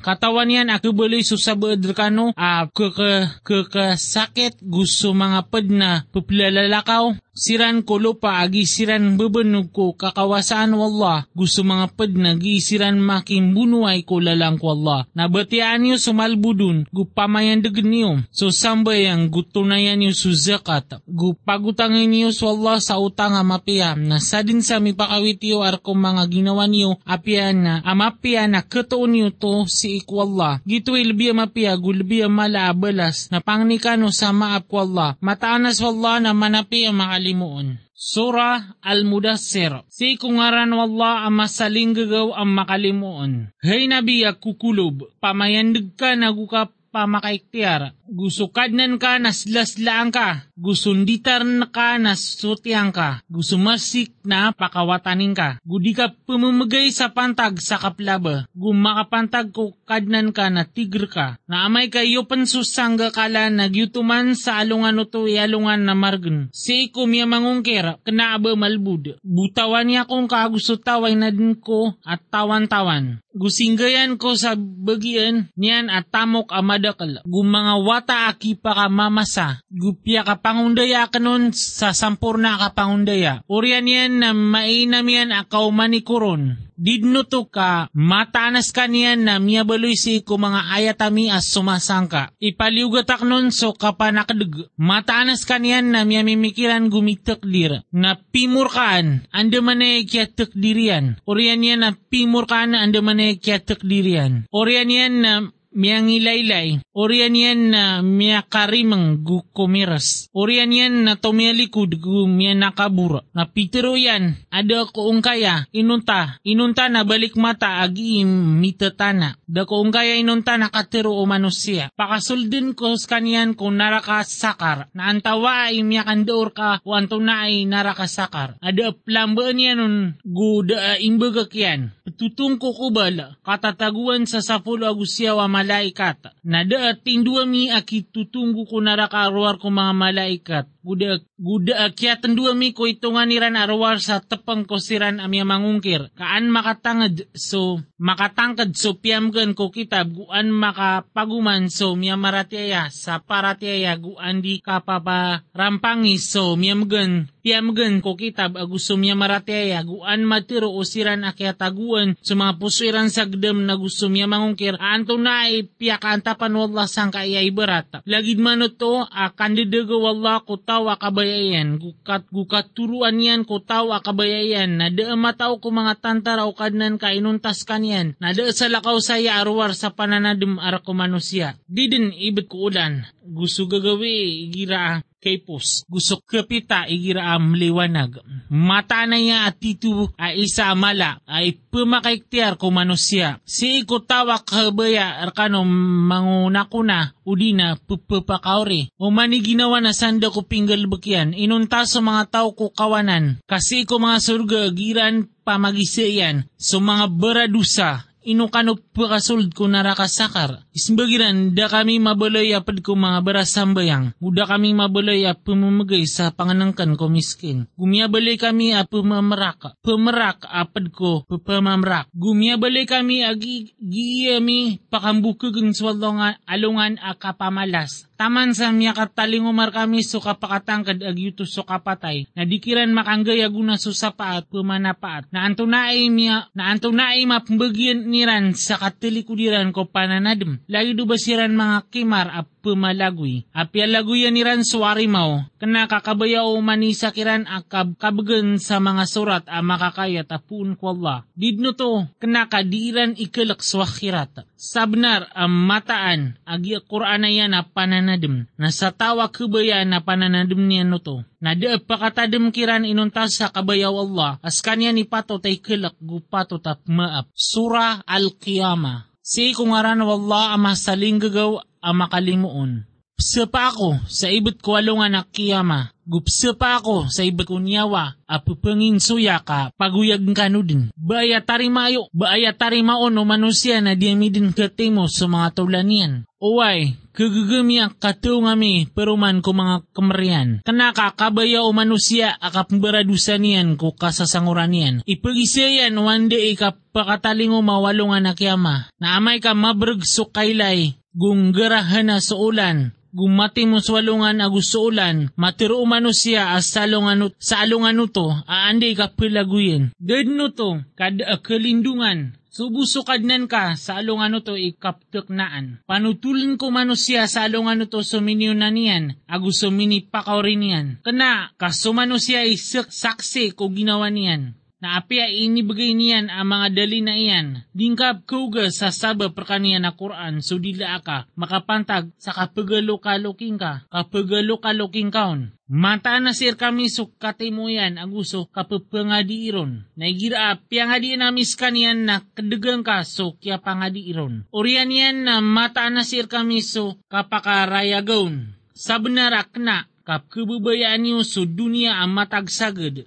katawan 0.00 0.48
yan 0.48 0.72
akubali 0.72 1.20
so 1.20 1.36
sa 1.36 1.54
kano 1.96 2.32
a 2.36 2.66
kaka 2.72 3.40
kaka 3.44 4.00
sakit 4.00 4.64
gusto 4.64 5.12
mga 5.12 5.40
pad 5.52 5.66
na 5.68 5.90
puplalalakaw 6.08 7.12
siran 7.40 7.80
ko 7.80 7.96
lupa 7.96 8.44
agi 8.44 8.68
siran 8.68 9.16
bebenog 9.16 9.72
ko 9.72 9.96
kakawasaan 9.96 10.76
wallah. 10.76 11.24
Gusto 11.32 11.64
mga 11.64 11.96
pad 11.96 12.12
na 12.12 12.36
siran 12.60 13.00
makin 13.00 13.56
bunuay 13.56 14.04
ko 14.04 14.20
lalang 14.20 14.60
ko 14.60 14.76
Allah 14.76 15.08
nabatian 15.16 15.80
niyo 15.80 15.96
sumalbudun 15.96 16.84
gupamayan 16.92 17.64
degen 17.64 17.88
niyo. 17.88 18.12
So 18.28 18.52
sambayang 18.52 19.32
gutunayan 19.32 19.96
niyo 20.04 20.12
su 20.12 20.36
zakat. 20.36 21.00
Gupagutangin 21.08 22.12
niyo 22.12 22.28
sa 22.36 22.52
Allah 22.52 22.76
sa 22.82 23.00
utang 23.00 23.32
amapiyam 23.38 24.04
na 24.04 24.20
sadin 24.20 24.60
sa 24.60 24.82
mipakawit 24.82 25.40
yo 25.40 25.62
arko 25.62 25.96
mga 25.96 26.26
ginawa 26.26 26.66
niyo 26.68 26.98
apian 27.06 27.62
na 27.62 27.74
amapian 27.86 28.52
na 28.52 28.66
katuon 28.66 29.14
niyo 29.14 29.28
to 29.30 29.64
si 29.70 30.02
ikwallah 30.02 30.58
gito 30.66 30.98
ilbiya 30.98 31.32
mapiya 31.32 31.78
gulbiya 31.78 32.26
mala 32.26 32.66
abalas 32.68 33.30
na 33.30 33.38
pangnikano 33.38 34.10
sa 34.10 34.34
maap 34.34 34.66
ko 34.66 34.82
Allah 34.82 35.14
mataanas 35.22 35.78
wallah 35.78 36.18
na 36.18 36.34
manapi 36.34 36.90
ang 36.90 36.98
makalimuon 37.30 37.78
Surah 38.00 38.80
Al-Mudassir. 38.80 39.84
Si 39.92 40.16
kungaran 40.16 40.72
wallah 40.72 41.28
ang 41.28 41.36
masaling 41.36 41.92
gagaw 41.92 42.32
ang 42.32 42.48
makalimuon. 42.56 43.52
Hay 43.60 43.92
nabi 43.92 44.24
kukulob, 44.40 45.04
pamayandig 45.20 46.00
ka 46.00 46.16
nagukap 46.16 46.72
pamakaiktiar. 46.90 47.94
Gusto 48.10 48.50
kadnan 48.50 48.98
ka 48.98 49.22
na 49.22 49.30
slaslaan 49.30 50.10
ka. 50.10 50.50
Gusto 50.58 50.92
nditar 50.92 51.46
na 51.46 51.70
ka 51.70 51.96
na 51.96 52.18
sutiang 52.18 52.90
ka. 52.90 53.22
Gusto 53.30 53.56
masik 53.56 54.12
na 54.26 54.50
pakawatanin 54.50 55.32
ka. 55.32 55.62
Gudi 55.62 55.94
ka 55.94 56.10
pumumagay 56.26 56.90
sa 56.90 57.14
pantag 57.14 57.62
sa 57.62 57.78
kaplaba. 57.78 58.50
Gumakapantag 58.52 59.54
ko 59.54 59.78
kadnan 59.86 60.34
ka 60.34 60.50
na 60.50 60.66
tigre 60.66 61.06
ka. 61.06 61.38
Na 61.46 61.70
amay 61.70 61.86
kayo 61.88 62.26
pansusangga 62.26 63.14
kala 63.14 63.48
nagyutuman 63.48 64.34
sa 64.34 64.58
alungan 64.58 64.98
uto 65.00 65.24
alungan 65.30 65.86
na 65.86 65.94
margen. 65.94 66.50
Si 66.50 66.90
ko 66.90 67.06
miya 67.06 67.30
mangungkir 67.30 68.02
kanaaba 68.02 68.58
malbud. 68.58 69.22
Butawan 69.22 69.86
niya 69.86 70.04
kung 70.04 70.26
kagusto 70.26 70.76
na 71.14 71.30
din 71.30 71.54
ko 71.54 71.94
at 72.02 72.20
tawan-tawan. 72.28 73.22
Gusinggayan 73.30 74.18
ko 74.18 74.34
sa 74.34 74.58
bagian 74.58 75.54
niyan 75.54 75.86
at 75.86 76.10
tamok 76.10 76.50
amadakal. 76.50 77.22
Gumanga 77.22 77.78
wata 77.78 78.26
aki 78.26 78.58
pa 78.58 78.74
ka 78.74 78.86
mamasa. 78.90 79.62
Gupya 79.70 80.26
ka 80.26 80.42
pangundaya 80.42 81.06
kanon 81.06 81.54
sa 81.54 81.94
sampurna 81.94 82.58
ka 82.58 82.74
pangundaya. 82.74 83.46
Urian 83.46 83.86
yan 83.86 84.18
na 84.18 84.30
mainam 84.34 85.06
yan 85.06 85.30
akaw 85.30 85.70
manikuron 85.70 86.69
didno 86.80 87.28
to 87.28 87.44
ka 87.52 87.92
matanas 87.92 88.72
ka 88.72 88.88
niyan 88.88 89.28
na 89.28 89.36
miyabaloy 89.36 89.92
si 89.92 90.24
ko 90.24 90.40
mga 90.40 90.72
ayatami 90.72 91.28
as 91.28 91.52
sumasangka. 91.52 92.32
Ipaliugatak 92.40 93.20
nun 93.28 93.52
so 93.52 93.76
kapanakdag. 93.76 94.72
Matanas 94.80 95.44
ka 95.44 95.60
niyan 95.60 95.92
na 95.92 96.08
miyamimikiran 96.08 96.88
gumitakdir. 96.88 97.84
Na 97.92 98.16
pimurkaan, 98.16 99.28
anda 99.28 99.60
manay 99.60 100.08
kya 100.08 100.32
takdirian. 100.32 101.20
Oriyan 101.28 101.60
yan 101.60 101.80
na 101.84 101.90
pimurkaan, 101.92 102.72
anda 102.72 103.04
manay 103.04 103.36
kya 103.36 103.60
takdirian. 103.60 104.48
Oriyan 104.48 104.88
yan 104.88 105.14
na 105.20 105.32
miyang 105.70 106.10
ilaylay, 106.10 106.82
orian 106.94 107.34
yan 107.34 107.60
na 107.70 107.82
miya 108.02 108.42
karimang 108.46 109.22
gu 109.22 109.46
kumiras. 109.54 110.26
Orian 110.34 110.70
yan 110.74 111.06
na 111.06 111.14
tumialikod 111.16 111.98
gu 111.98 112.26
miya 112.26 112.54
nakabura. 112.54 113.22
Na 113.34 113.46
pitero 113.46 113.94
yan, 113.94 114.34
ada 114.50 114.86
ko 114.90 115.10
kaya, 115.22 115.66
inunta, 115.70 116.38
inunta 116.42 116.90
na 116.90 117.06
balik 117.06 117.38
mata 117.38 117.82
agi 117.82 118.26
mitatana. 118.26 119.38
Da 119.46 119.66
ko 119.66 119.82
kaya 119.90 120.18
inunta 120.18 120.58
na 120.58 120.70
katero 120.70 121.14
o 121.14 121.26
manusia. 121.26 121.90
Pakasuldin 121.94 122.74
ko 122.74 122.94
kanyan 123.00 123.54
kung 123.54 123.78
narakasakar, 123.78 124.90
na 124.94 125.10
antawa 125.10 125.70
ay 125.70 125.82
miya 125.82 126.06
kandoor 126.06 126.54
ka, 126.54 126.82
o 126.86 126.94
anto 126.94 127.18
na 127.18 127.46
ay 127.46 127.66
narakasakar. 127.66 128.58
Ada 128.62 128.94
plambaan 128.94 129.58
yan 129.58 129.78
nun, 129.78 129.96
gu 130.26 130.66
da 130.66 130.98
imbagak 130.98 131.54
yan. 131.54 131.94
Tutong 132.16 132.56
ko 132.56 132.72
kubal, 132.72 133.36
katataguan 133.44 134.24
sa 134.24 134.40
sapulo 134.40 134.88
agusya 134.88 135.36
wa 135.36 135.46
malaikat. 135.46 136.32
Na 136.46 136.64
daating 136.64 137.22
dua 137.22 137.44
mi 137.44 137.68
aki 137.68 138.08
tutunggu 138.08 138.64
ko 138.66 138.80
narakaruar 138.80 139.60
ko 139.60 139.68
mga 139.68 139.94
malaikat. 139.94 140.66
Guda, 140.80 141.20
guda 141.36 141.92
akyatan 141.92 142.32
dua 142.32 142.56
mi 142.56 142.72
ko 142.72 142.88
itungan 142.88 143.28
niran 143.28 143.52
arwar 143.52 144.00
sa 144.00 144.24
tepang 144.24 144.64
ko 144.64 144.80
siran 144.80 145.20
amya 145.20 145.44
mangungkir. 145.44 146.08
Kaan 146.16 146.48
makatangad 146.48 147.28
so 147.36 147.84
makatangkad 148.00 148.72
so 148.72 148.96
piamgan 148.96 149.52
ko 149.52 149.68
kitab 149.68 150.08
guan 150.08 150.48
makapaguman 150.48 151.68
so 151.68 151.92
miya 151.92 152.16
maratiaya 152.16 152.88
sa 152.88 153.20
paratiaya 153.20 153.92
guan 154.00 154.40
di 154.40 154.64
kapapa 154.64 155.44
rampangi 155.52 156.16
so 156.16 156.56
miyamgan 156.56 157.28
piamgan 157.44 158.00
ko 158.00 158.16
kitab 158.16 158.56
agusto 158.56 158.96
miya 158.96 159.12
maratiaya 159.12 159.84
guan 159.84 160.24
matiro 160.24 160.72
o 160.72 160.80
siran 160.80 161.28
akyataguan 161.28 162.16
so 162.24 162.32
mga 162.32 162.56
pusiran 162.56 163.12
sa 163.12 163.28
gdem 163.28 163.68
na 163.68 163.76
gusto 163.76 164.08
miya 164.08 164.24
mangungkir 164.24 164.80
anto 164.80 165.20
na 165.20 165.44
ay 165.44 165.68
piyakantapan 165.68 166.56
wallah 166.56 166.88
sang 166.88 167.12
kaya 167.12 167.44
ibarat. 167.44 168.00
Lagid 168.08 168.40
man 168.40 168.64
to 168.80 169.04
a 169.04 169.28
kandidaga 169.36 169.92
wallah 169.92 170.40
ko 170.40 170.56
tawa 170.70 170.94
kabayayan. 170.94 171.82
Gukat 171.82 172.30
gukat 172.30 172.70
turuan 172.70 173.18
yan 173.18 173.42
ko 173.42 173.58
tawa 173.58 173.98
kabayayan. 173.98 174.78
Na 174.78 174.86
da 174.86 175.18
mataw 175.18 175.58
ko 175.58 175.74
mga 175.74 175.98
tantara 175.98 176.46
o 176.46 176.54
kadnan 176.54 176.94
ka 176.94 177.10
inuntas 177.10 177.66
kanyan 177.66 178.14
na 178.22 178.30
da 178.30 178.46
sa 178.54 178.70
lakaw 178.70 179.02
saya 179.02 179.42
arwar 179.42 179.74
sa 179.74 179.90
pananadim 179.90 180.62
ara 180.62 180.78
ko 180.78 180.94
manusya. 180.94 181.58
Didin 181.66 182.14
ibit 182.14 182.46
ko 182.46 182.70
ulan. 182.70 183.02
Gusto 183.26 183.66
gagawi 183.66 184.46
igira 184.46 185.02
kay 185.20 185.44
pus. 185.44 185.84
Gusto 185.86 186.24
kapita 186.24 186.88
igira 186.88 187.36
am 187.36 187.52
liwanag. 187.52 188.24
Mata 188.48 189.04
na 189.04 189.20
niya 189.20 189.46
at 189.46 189.60
tito 189.60 190.10
ay 190.16 190.48
isa 190.48 190.72
amala 190.72 191.20
ay 191.28 191.60
pumakaiktiar 191.70 192.56
ko 192.56 192.72
manusya. 192.72 193.38
Si 193.44 193.84
iko 193.84 194.00
tawa 194.00 194.40
kabaya 194.42 195.20
arkano 195.20 195.62
manguna 195.68 196.66
ko 196.66 196.80
na 196.82 197.12
udina 197.28 197.76
pupapakauri. 197.76 198.90
O 198.98 199.12
mani 199.12 199.44
ginawa 199.44 199.78
na 199.78 199.92
sanda 199.92 200.32
ko 200.32 200.42
pinggal 200.42 200.88
bakyan 200.88 201.36
inunta 201.36 201.84
sa 201.84 202.00
mga 202.00 202.32
tao 202.32 202.56
ko 202.56 202.72
kawanan. 202.72 203.38
Kasi 203.44 203.84
ko 203.84 204.00
mga 204.00 204.18
surga 204.18 204.60
giran 204.72 205.28
pamagisiyan 205.44 206.46
so 206.56 206.78
mga 206.78 207.10
baradusa 207.10 208.09
inukano 208.24 208.76
pakasold 208.76 209.52
ko 209.56 209.66
narakasakar. 209.66 210.66
Isbagiran, 210.76 211.56
da 211.56 211.66
kami 211.66 211.98
mabalay 211.98 212.52
apad 212.52 212.84
ko 212.84 212.94
mga 212.96 213.20
barasambayang. 213.24 214.12
Uda 214.20 214.44
kami 214.46 214.76
mabalay 214.76 215.24
a 215.24 215.32
pumumagay 215.32 216.04
sa 216.04 216.32
panganangkan 216.32 216.94
ko 216.94 217.08
miskin. 217.08 217.66
Gumiyabalay 217.76 218.36
kami 218.36 218.76
a 218.76 218.84
pumamarak. 218.84 219.76
Pumarak 219.80 220.44
apad 220.48 220.92
ko 220.92 221.24
pupamamrak. 221.24 222.08
Gumiyabalay 222.12 222.84
kami 222.84 223.24
agi 223.24 223.72
giyami 223.80 224.80
pakambukugun 224.92 225.72
swalongan 225.72 226.38
alungan 226.44 227.00
a 227.00 227.16
kapamalas. 227.16 228.10
Taman 228.20 228.52
sa 228.52 228.68
miya 228.68 228.92
katalingumar 228.92 229.72
kami 229.72 230.04
so 230.04 230.20
kapakatangkad 230.20 231.00
agyuto 231.00 231.48
so 231.48 231.64
kapatay. 231.64 232.28
Nadikiran 232.36 232.92
makanggay 232.92 233.40
aguna 233.40 233.80
so 233.80 233.96
sapaat 233.96 234.44
pumanapaat. 234.52 235.32
Na 235.32 235.48
anto 235.48 235.64
na 235.64 235.88
ay 235.88 236.12
miya, 236.12 236.52
na 236.52 236.68
anto 236.68 236.92
na 236.92 237.16
ay 237.16 237.24
mapambagyan 237.24 238.04
niran 238.10 238.58
sa 238.58 238.74
katilikudiran 238.76 239.70
ko 239.70 239.86
pananadem. 239.86 240.58
Lagi 240.66 240.98
do 240.98 241.06
basiran 241.06 241.54
mga 241.54 241.86
kimar 241.94 242.26
a 242.34 242.42
pumalagwi. 242.60 243.48
Apya 243.56 243.88
laguyan 243.88 244.36
niran 244.36 244.62
suwari 244.62 245.08
mo. 245.08 245.48
Kana 245.56 245.88
kakabaya 245.88 246.44
o 246.44 246.56
manisa 246.60 247.10
kiran 247.10 247.48
akab 247.48 247.96
kabagan 247.96 248.60
sa 248.60 248.78
mga 248.78 249.04
surat 249.08 249.44
a 249.48 249.64
makakayat 249.64 250.28
apun 250.28 250.76
ko 250.76 250.92
Allah. 250.92 251.24
Didno 251.32 251.72
to, 251.72 252.06
kana 252.20 252.46
kadiran 252.46 253.16
ikalak 253.16 253.64
swakhirat. 253.64 254.44
Sabnar 254.60 255.32
ang 255.32 255.52
mataan, 255.52 256.36
agi 256.44 256.76
Quran 256.84 257.24
na 257.24 257.30
yan 257.32 257.56
na 257.56 257.64
pananadem. 257.64 258.44
Na 258.60 258.68
sa 258.68 258.92
tawa 258.92 259.32
kabaya 259.32 259.84
na 259.88 260.04
pananadem 260.04 260.60
niya 260.68 260.84
no 260.84 261.00
to. 261.00 261.24
Na 261.40 261.56
di 261.56 261.64
pakatadem 261.64 262.52
kiran 262.52 262.84
inuntas 262.84 263.40
sa 263.40 263.48
kabayaw 263.48 263.96
Allah, 264.04 264.36
as 264.44 264.60
kanya 264.60 264.92
ni 264.92 265.08
pato 265.08 265.40
tay 265.40 265.56
kilak 265.56 265.96
gupato 265.96 266.60
tap 266.60 266.84
maap. 266.84 267.32
Surah 267.32 268.04
Al-Qiyamah. 268.04 269.08
Si 269.20 269.54
kung 269.54 269.76
aran 269.76 270.02
wallah 270.02 270.56
ama 270.56 270.74
saling 270.74 271.22
gagaw 271.22 271.62
ang 271.80 271.96
makalimuon. 272.00 272.90
Psa 273.20 273.44
pa 273.44 273.68
ako 273.68 274.00
sa 274.08 274.32
ibot 274.32 274.56
ko 274.64 274.80
alungan 274.80 275.12
na 275.12 275.28
kiyama. 275.28 275.92
Gupsa 276.08 276.56
pa 276.56 276.80
ako 276.80 277.12
sa 277.12 277.20
ibot 277.20 277.44
ko 277.44 277.60
niyawa. 277.60 278.16
Apupangin 278.24 278.96
suya 278.96 279.44
ka 279.44 279.76
paguyag 279.76 280.24
kano 280.32 280.64
din. 280.64 280.88
Baya 280.96 281.44
tarimayo, 281.44 282.08
baya 282.16 282.56
tarimaon 282.56 283.12
o 283.12 283.22
manusia 283.28 283.84
na 283.84 283.92
diamidin 283.92 284.56
katimo 284.56 285.04
sa 285.04 285.28
mga 285.28 285.52
tulanian. 285.52 286.24
Uway, 286.40 286.96
kagagami 287.12 287.84
ang 287.84 287.92
kataw 287.92 288.40
ngami 288.40 288.88
peruman 288.96 289.44
ko 289.44 289.52
mga 289.52 289.76
kemerian. 289.92 290.48
Kenaka 290.64 291.12
kabaya 291.12 291.60
o 291.60 291.76
manusia 291.76 292.32
akap 292.40 292.72
beradusan 292.72 293.44
niyan 293.44 293.76
ko 293.76 293.92
kasasanguran 293.92 294.72
niyan. 294.72 294.94
Ipagisayan 295.04 295.92
wande 296.00 296.40
ikapakataling 296.56 297.52
o 297.52 297.60
mawalungan 297.60 298.24
na 298.24 298.32
kiyama. 298.32 298.88
Na 298.96 299.20
amay 299.20 299.44
ka 299.44 299.52
mabrag 299.52 300.00
sukaylay 300.08 300.96
gunggarahan 301.14 302.14
sa 302.22 302.38
ulan, 302.38 302.94
gumati 303.10 303.66
mo 303.66 303.82
sa 303.82 303.98
walungan 303.98 304.38
agusto 304.38 304.86
ulan, 304.86 305.34
matiro 305.34 305.82
umano 305.82 306.14
siya 306.14 306.54
as 306.54 306.70
salungan 306.70 307.34
sa 307.42 307.66
alungan 307.66 308.06
to, 308.10 308.30
aandi 308.46 308.94
ka 308.94 309.10
pilaguyin. 309.14 309.90
Gadno 309.98 310.54
to, 310.54 310.82
kada 310.94 311.38
kalindungan, 311.42 312.38
Subuso 312.50 313.06
kadnan 313.06 313.46
ka 313.46 313.78
sa 313.78 314.02
alungan 314.02 314.42
to 314.42 314.58
ikaptuknaan. 314.58 315.86
Panutulin 315.86 316.58
ko 316.58 316.74
mano 316.74 316.98
siya 316.98 317.30
sa 317.30 317.46
alungan 317.46 317.86
to 317.86 318.02
suminyo 318.02 318.58
na 318.58 318.74
niyan, 318.74 319.22
agusto 319.30 319.70
mini 319.70 320.02
pakaw 320.02 320.42
rin 320.42 320.58
niyan. 320.58 320.86
Kana, 321.06 321.54
kasumano 321.54 322.18
siya 322.18 322.42
isak 322.42 322.90
saksi 322.90 323.54
ko 323.54 323.70
ginawa 323.70 324.10
niyan. 324.10 324.58
Na 324.80 324.96
apia 324.96 325.28
inibigay 325.28 325.92
niyan 325.92 326.32
ang 326.32 326.48
mga 326.48 326.68
dali 326.72 327.04
na 327.04 327.14
iyan. 327.14 327.68
Dingkap 327.76 328.24
kuga 328.24 328.72
sa 328.72 328.88
saba 328.88 329.28
perkanian 329.28 329.84
na 329.84 329.92
Quran 329.92 330.40
so 330.40 330.56
dila 330.56 330.96
ka 331.04 331.28
makapantag 331.36 332.10
sa 332.16 332.32
kapagalo-kaloking 332.32 333.60
ka, 333.60 333.84
kapagalo-kaloking 333.92 335.12
kaon. 335.12 335.52
Mata 335.70 336.18
na 336.18 336.34
sir 336.34 336.58
kami 336.58 336.90
so 336.90 337.14
katimo 337.14 337.70
yan 337.70 337.94
aguso 337.94 338.50
kapapangadiiron. 338.50 339.86
Naigira 339.94 340.50
apya 340.50 340.90
nga 340.90 340.98
di 340.98 341.14
namis 341.14 341.54
kanian 341.54 342.10
na 342.10 342.26
kadegang 342.34 342.82
ka 342.82 343.06
so 343.06 343.38
kya 343.38 343.62
pangadiiron. 343.62 344.50
Orian 344.50 344.90
yan 344.90 345.22
na 345.28 345.38
mata 345.38 345.86
na 345.86 346.02
sir 346.02 346.26
kami 346.26 346.58
so 346.58 346.98
kapakarayagaon. 347.06 348.58
Sabnarak 348.74 349.54
na 349.62 349.86
kap 350.02 350.26
kebubayaan 350.32 351.00
niyo 351.00 351.20
sa 351.22 351.44
dunia 351.44 352.00
ang 352.00 352.16
matagsagad, 352.16 353.06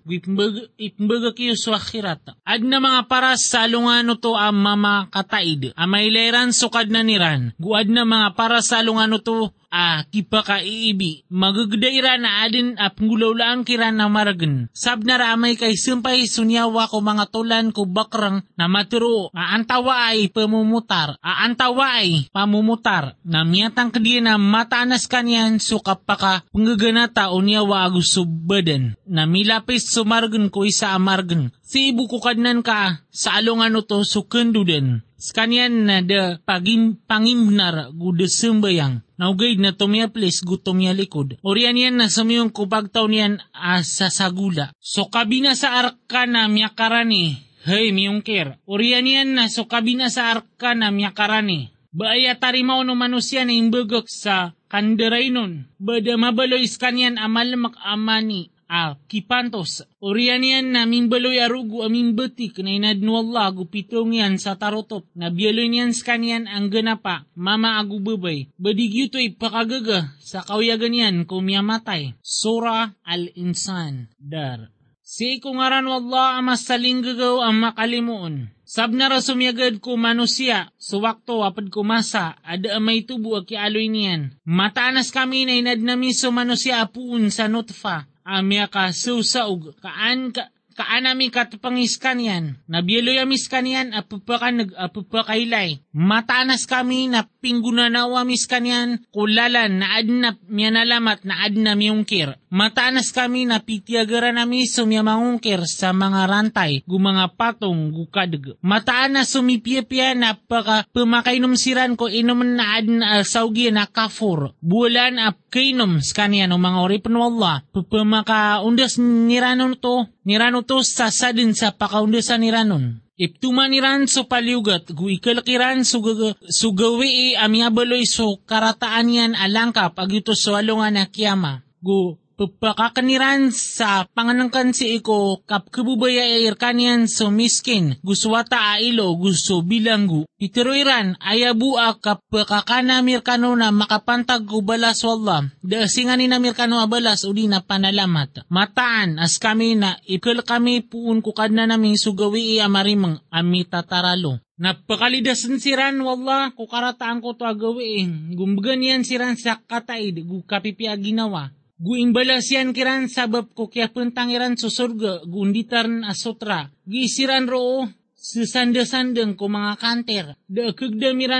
ipmbaga 0.77 1.29
kayo 1.33 1.57
sa 1.57 1.77
akhirat. 1.77 2.37
Ad 2.45 2.61
na 2.63 2.77
mga 2.79 3.09
para 3.09 3.33
sa 3.35 3.65
lungano 3.65 4.15
to 4.17 4.37
ang 4.37 4.55
mama 4.55 5.09
kataid, 5.09 5.73
ang 5.73 5.89
maileran 5.89 6.53
sukad 6.53 6.87
na 6.93 7.01
niran, 7.01 7.51
guad 7.57 7.89
na 7.89 8.05
mga 8.05 8.37
para 8.37 8.61
sa 8.61 8.85
lungano 8.85 9.19
to 9.19 9.51
a 9.73 10.05
kipaka 10.05 10.61
iibi. 10.61 11.25
Magagdaira 11.33 12.21
na 12.21 12.45
adin 12.45 12.77
a 12.77 12.93
panggulaulaan 12.93 13.65
kira 13.65 13.89
na 13.89 14.05
maragan. 14.05 14.69
Sab 14.69 15.01
na 15.01 15.17
ramay 15.17 15.57
kay 15.57 15.73
sumpay 15.73 16.29
sunyawa 16.29 16.85
ko 16.85 17.01
mga 17.01 17.33
tulan 17.33 17.73
ko 17.73 17.89
bakrang 17.89 18.45
na 18.53 18.69
maturo. 18.69 19.33
A 19.33 19.57
antawa 19.57 20.13
ay 20.13 20.29
pamumutar. 20.29 21.17
A 21.25 21.41
antawa 21.49 21.97
ay 21.97 22.29
pamumutar. 22.29 23.17
Na 23.25 23.41
miyatang 23.41 23.89
kadiya 23.89 24.21
na 24.21 24.37
mataanas 24.37 25.09
kanyan 25.09 25.57
kapaka 25.57 26.45
panggaganata 26.53 27.33
o 27.33 27.41
niyawa 27.41 27.89
agusubadan. 27.89 28.93
Na 29.09 29.25
milapis 29.25 29.89
sumargan 29.89 30.53
ko 30.53 30.69
isa 30.69 30.93
amargan. 30.93 31.49
Si 31.65 31.89
ibu 31.89 32.05
ko 32.05 32.21
kadnan 32.21 32.61
ka 32.61 33.01
sa 33.09 33.41
alungan 33.41 33.81
to 33.81 34.05
sukendudan. 34.05 35.01
Skanyan 35.23 35.87
na 35.87 36.03
de 36.03 36.35
pagim 36.43 36.99
pangimnar 37.07 37.95
gude 37.95 38.27
sembayang. 38.27 39.12
Naugay 39.23 39.55
na 39.55 39.71
tumya 39.71 40.11
place 40.11 40.43
gutom 40.43 40.83
ya 40.83 40.91
likod. 40.91 41.39
Orian 41.47 41.79
yan 41.79 41.95
na 41.95 42.11
sumiyong 42.11 42.51
kupagtaw 42.51 43.07
niyan 43.07 43.39
asa 43.55 44.11
sagula. 44.11 44.75
So 44.83 45.07
kabina 45.07 45.55
sa 45.55 45.79
arka 45.79 46.27
na 46.27 46.51
miyakarani. 46.51 47.39
Hey 47.63 47.95
miyungkir. 47.95 48.59
Orian 48.67 49.07
yan 49.07 49.31
na 49.31 49.47
so 49.47 49.63
kabina 49.63 50.11
sa 50.11 50.27
arka 50.35 50.75
na 50.75 50.91
miyakarani. 50.91 51.71
Baaya 51.95 52.35
tarimaw 52.35 52.83
no 52.83 52.99
manusia 52.99 53.47
na 53.47 53.55
imbagok 53.55 54.11
sa 54.11 54.51
kanderainon. 54.67 55.71
Bada 55.79 56.19
mabaloy 56.19 56.67
iskanyan 56.67 57.15
amal 57.15 57.47
makamani 57.55 58.51
a 58.69 58.99
kipantos. 59.07 59.85
Orianian 60.03 60.71
na 60.73 60.83
mimbaloy 60.87 61.39
arugu 61.39 61.83
amin 61.83 62.15
betik 62.17 62.59
na 62.59 62.71
inadnu 62.73 63.19
Allah 63.19 63.51
gupitong 63.51 64.15
yan 64.15 64.35
sa 64.41 64.59
tarotop 64.59 65.07
na 65.15 65.31
biyaloy 65.31 65.71
niyan 65.71 65.95
skanian 65.95 66.45
ang 66.49 66.67
ganapa 66.67 67.27
mama 67.37 67.79
agu 67.79 67.99
babay. 67.99 68.51
Badig 68.59 68.93
yuto 68.93 69.21
ipakagaga 69.21 70.11
sa 70.19 70.43
kauyagan 70.43 70.95
yan 70.95 71.15
kumiyamatay. 71.23 72.15
Sura 72.19 72.95
Al-Insan 73.03 74.11
Dar. 74.19 74.73
Si 75.03 75.37
kungaran 75.43 75.85
wallah 75.85 76.39
ang 76.39 76.49
masaling 76.49 77.03
gagaw 77.03 77.43
ang 77.43 77.59
makalimuon. 77.59 78.49
Sab 78.73 78.89
na 78.89 79.05
rasumyagad 79.05 79.77
ko 79.77 79.93
manusia, 79.99 80.73
suwakto 80.81 81.45
apad 81.45 81.69
ko 81.69 81.85
masa, 81.85 82.41
ada 82.41 82.81
may 82.81 83.05
tubo 83.05 83.37
aki 83.37 83.53
aloy 83.53 83.85
niyan. 83.85 84.33
Mataanas 84.41 85.13
kami 85.13 85.45
na 85.45 85.53
inad 85.53 85.83
nami 85.85 86.09
so 86.15 86.33
manusia 86.33 86.81
apuun 86.81 87.29
sa 87.29 87.45
nutfa, 87.45 88.09
amya 88.25 88.67
ka 88.67 88.91
susaog, 88.91 89.75
kaan 89.83 90.31
ka, 90.31 90.52
kaanami 90.73 91.29
katapangiskan 91.29 92.19
yan. 92.19 92.45
Nabielo 92.67 93.13
yamiskan 93.13 93.69
yan, 93.69 93.87
apupakan 93.93 94.65
nag 94.65 94.69
apupakailay. 94.73 95.79
Mataanas 95.93 96.65
kami 96.65 97.07
na 97.07 97.29
pingguna 97.39 97.87
miskan 98.25 98.65
yan, 98.65 98.89
kulalan 99.13 99.79
na 99.79 100.01
adnap 100.01 100.41
miyanalamat 100.49 101.21
na 101.23 101.45
adna 101.45 101.77
miyungkir. 101.77 102.35
Mataanas 102.53 103.09
kami 103.09 103.49
na 103.49 103.61
pitiagara 103.61 104.29
nami 104.29 104.69
sumyamangungkir 104.69 105.65
sa 105.65 105.89
mga 105.89 106.29
rantay, 106.29 106.85
gumanga 106.85 107.25
patong 107.29 107.89
gukadag. 107.89 108.57
Mataan 108.61 109.17
na 109.17 109.23
sumipiyapya 109.25 110.13
na 110.13 110.37
paka 110.37 110.85
pumakainom 110.93 111.57
siran 111.57 111.97
ko 111.97 112.09
inom 112.09 112.41
na 112.57 112.77
adna 112.77 113.19
uh, 113.19 113.23
saugi 113.25 113.69
na 113.73 113.89
kafur. 113.89 114.53
Bulan 114.61 115.17
ap 115.21 115.37
kainom 115.53 116.01
skanya 116.01 116.49
no 116.49 116.57
mga 116.57 116.79
oripan 116.81 117.17
wallah. 117.17 117.61
Pupamaka 117.73 118.61
undas 118.65 118.97
niranon 118.97 119.77
to, 119.77 120.09
nirano 120.23 120.63
to 120.63 120.83
sa 120.83 121.11
sadin 121.11 121.53
sa 121.55 121.75
pakaundasan 121.75 122.43
niranon. 122.43 123.03
Iptuma 123.13 123.69
ni 123.69 123.77
ran 123.77 124.09
so 124.09 124.25
paliugat, 124.25 124.89
gu 124.89 125.21
ikalakiran 125.21 125.85
so, 125.85 126.01
so 126.49 126.73
gawi 126.73 127.37
amya 127.37 127.69
baloy 127.69 128.09
so 128.09 128.41
karataan 128.41 129.05
yan 129.13 129.31
alangkap 129.37 129.93
agito 130.01 130.33
so 130.33 130.57
alungan 130.57 130.97
na 130.97 131.05
kiyama. 131.05 131.61
Gu 131.77 132.17
Pagpakakaniran 132.33 133.53
sa 133.53 134.09
panganangkan 134.09 134.73
si 134.73 134.97
iko 134.97 135.45
kap 135.45 135.69
kabubaya 135.69 136.25
air 136.25 136.57
kanian 136.57 137.05
so 137.05 137.29
miskin 137.29 138.01
guswata 138.01 138.73
ailo 138.73 139.13
gusto 139.21 139.61
bilanggu. 139.61 140.25
Itiroiran 140.41 141.13
ayabu 141.21 141.77
kap 142.01 142.25
kakana 142.33 143.05
mirkano 143.05 143.53
na 143.53 143.69
makapantag 143.69 144.49
ko 144.49 144.65
balas 144.65 145.05
wala. 145.05 145.45
Daasingan 145.61 146.17
ni 146.17 146.25
na 146.25 146.41
mirkano 146.41 146.81
abalas 146.81 147.21
uli 147.21 147.45
na 147.45 147.61
panalamat. 147.61 148.49
Mataan 148.49 149.21
as 149.21 149.37
kami 149.37 149.77
na 149.77 150.01
ikal 150.09 150.41
kami 150.41 150.81
puun 150.81 151.21
kukad 151.21 151.53
na 151.53 151.69
namin 151.69 152.01
sugawi 152.01 152.57
amarimang 152.57 153.21
ami 153.29 153.61
tataralo. 153.61 154.41
Napakalidasan 154.57 155.61
siran 155.61 156.01
wala 156.01 156.49
kukarataan 156.57 157.21
ko 157.21 157.37
to 157.37 157.45
agawi. 157.45 158.09
Gumbagan 158.33 158.81
yan 158.81 159.05
siran 159.05 159.37
sa 159.37 159.61
kataid 159.61 160.25
gu 160.25 160.41
kapipi 160.49 160.89
ginawa 160.97 161.53
Guimbalas 161.81 162.53
yan 162.53 162.69
kiran 162.69 163.09
sabab 163.09 163.49
ko 163.57 163.65
kya 163.65 163.89
puntangiran 163.89 164.53
sa 164.53 164.69
surga, 164.69 165.25
gunditan 165.25 166.05
asotra. 166.05 166.69
Gisiran 166.85 167.49
roo, 167.49 167.89
sisanda-sandang 168.13 169.33
ko 169.33 169.49
mga 169.49 169.73
kanter. 169.81 170.25
Da 170.45 170.69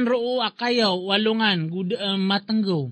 roo 0.04 0.42
akayaw, 0.42 0.98
walungan, 0.98 1.70
guda 1.70 1.96
uh, 2.02 2.18
matanggaw. 2.18 2.90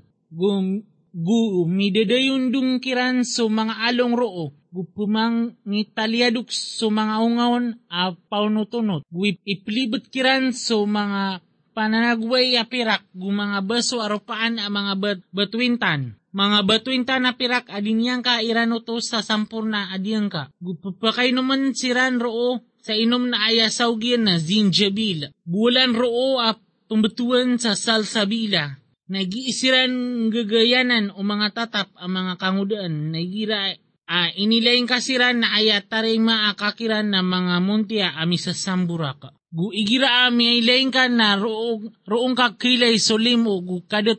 Gu 1.12 1.68
midadayon 1.68 2.56
dung 2.56 2.80
kiran 2.80 3.26
so 3.28 3.50
mga 3.50 3.90
along 3.90 4.16
roo. 4.16 4.54
Gupumang 4.72 5.60
ngitalyaduk 5.68 6.48
so 6.48 6.88
mga 6.88 7.20
ungawon 7.20 7.76
a 7.92 8.16
paunutunot. 8.16 9.04
Guip 9.12 9.44
iplibot 9.44 10.08
kiran 10.08 10.56
so 10.56 10.88
mga 10.88 11.44
pananagway 11.76 12.56
apirak 12.56 13.04
gu 13.12 13.28
baso 13.68 14.00
aropaan 14.00 14.62
a 14.62 14.72
mga 14.72 14.94
bat 14.96 15.20
batwintan 15.36 16.21
mga 16.32 16.60
batuin 16.64 17.04
ta 17.04 17.20
na 17.20 17.36
pirak 17.36 17.68
adinyan 17.68 18.24
ka 18.24 18.40
irano 18.40 18.80
to 18.84 19.04
sa 19.04 19.20
sampurna 19.20 19.92
adiyang 19.92 20.32
ka. 20.32 20.48
Gupapakay 20.64 21.36
naman 21.36 21.76
siran 21.76 22.24
roo 22.24 22.64
sa 22.82 22.96
inom 22.96 23.30
na 23.30 23.52
ayasaw 23.52 23.94
na 24.20 24.40
zinjabil. 24.40 25.30
Bulan 25.44 25.94
roo 25.94 26.40
a 26.40 26.56
pambatuan 26.90 27.60
sa 27.62 27.76
salsabila. 27.76 28.80
Nagiisiran 29.12 29.92
gagayanan 30.32 31.12
o 31.12 31.20
mga 31.20 31.52
tatap 31.52 31.92
ang 32.00 32.16
mga 32.16 32.34
kangudaan. 32.40 33.12
Nagira 33.12 33.76
a 34.08 34.32
inilaing 34.36 34.88
kasiran 34.88 35.44
na 35.44 35.56
ayat 35.56 35.92
taring 35.92 36.24
maakakiran 36.24 37.12
na 37.12 37.20
mga 37.20 37.56
muntia 37.60 38.08
ami 38.16 38.40
sa 38.40 38.56
samburaka. 38.56 39.36
Gu 39.52 39.76
igira 39.76 40.32
ami 40.32 40.48
ay 40.48 40.60
laing 40.64 40.96
ka 40.96 41.12
na 41.12 41.36
roong, 41.36 41.92
roong 42.08 42.36
kakilay 42.40 42.96
solim 42.96 43.44
o 43.52 43.60
gu 43.60 43.84
kada 43.84 44.16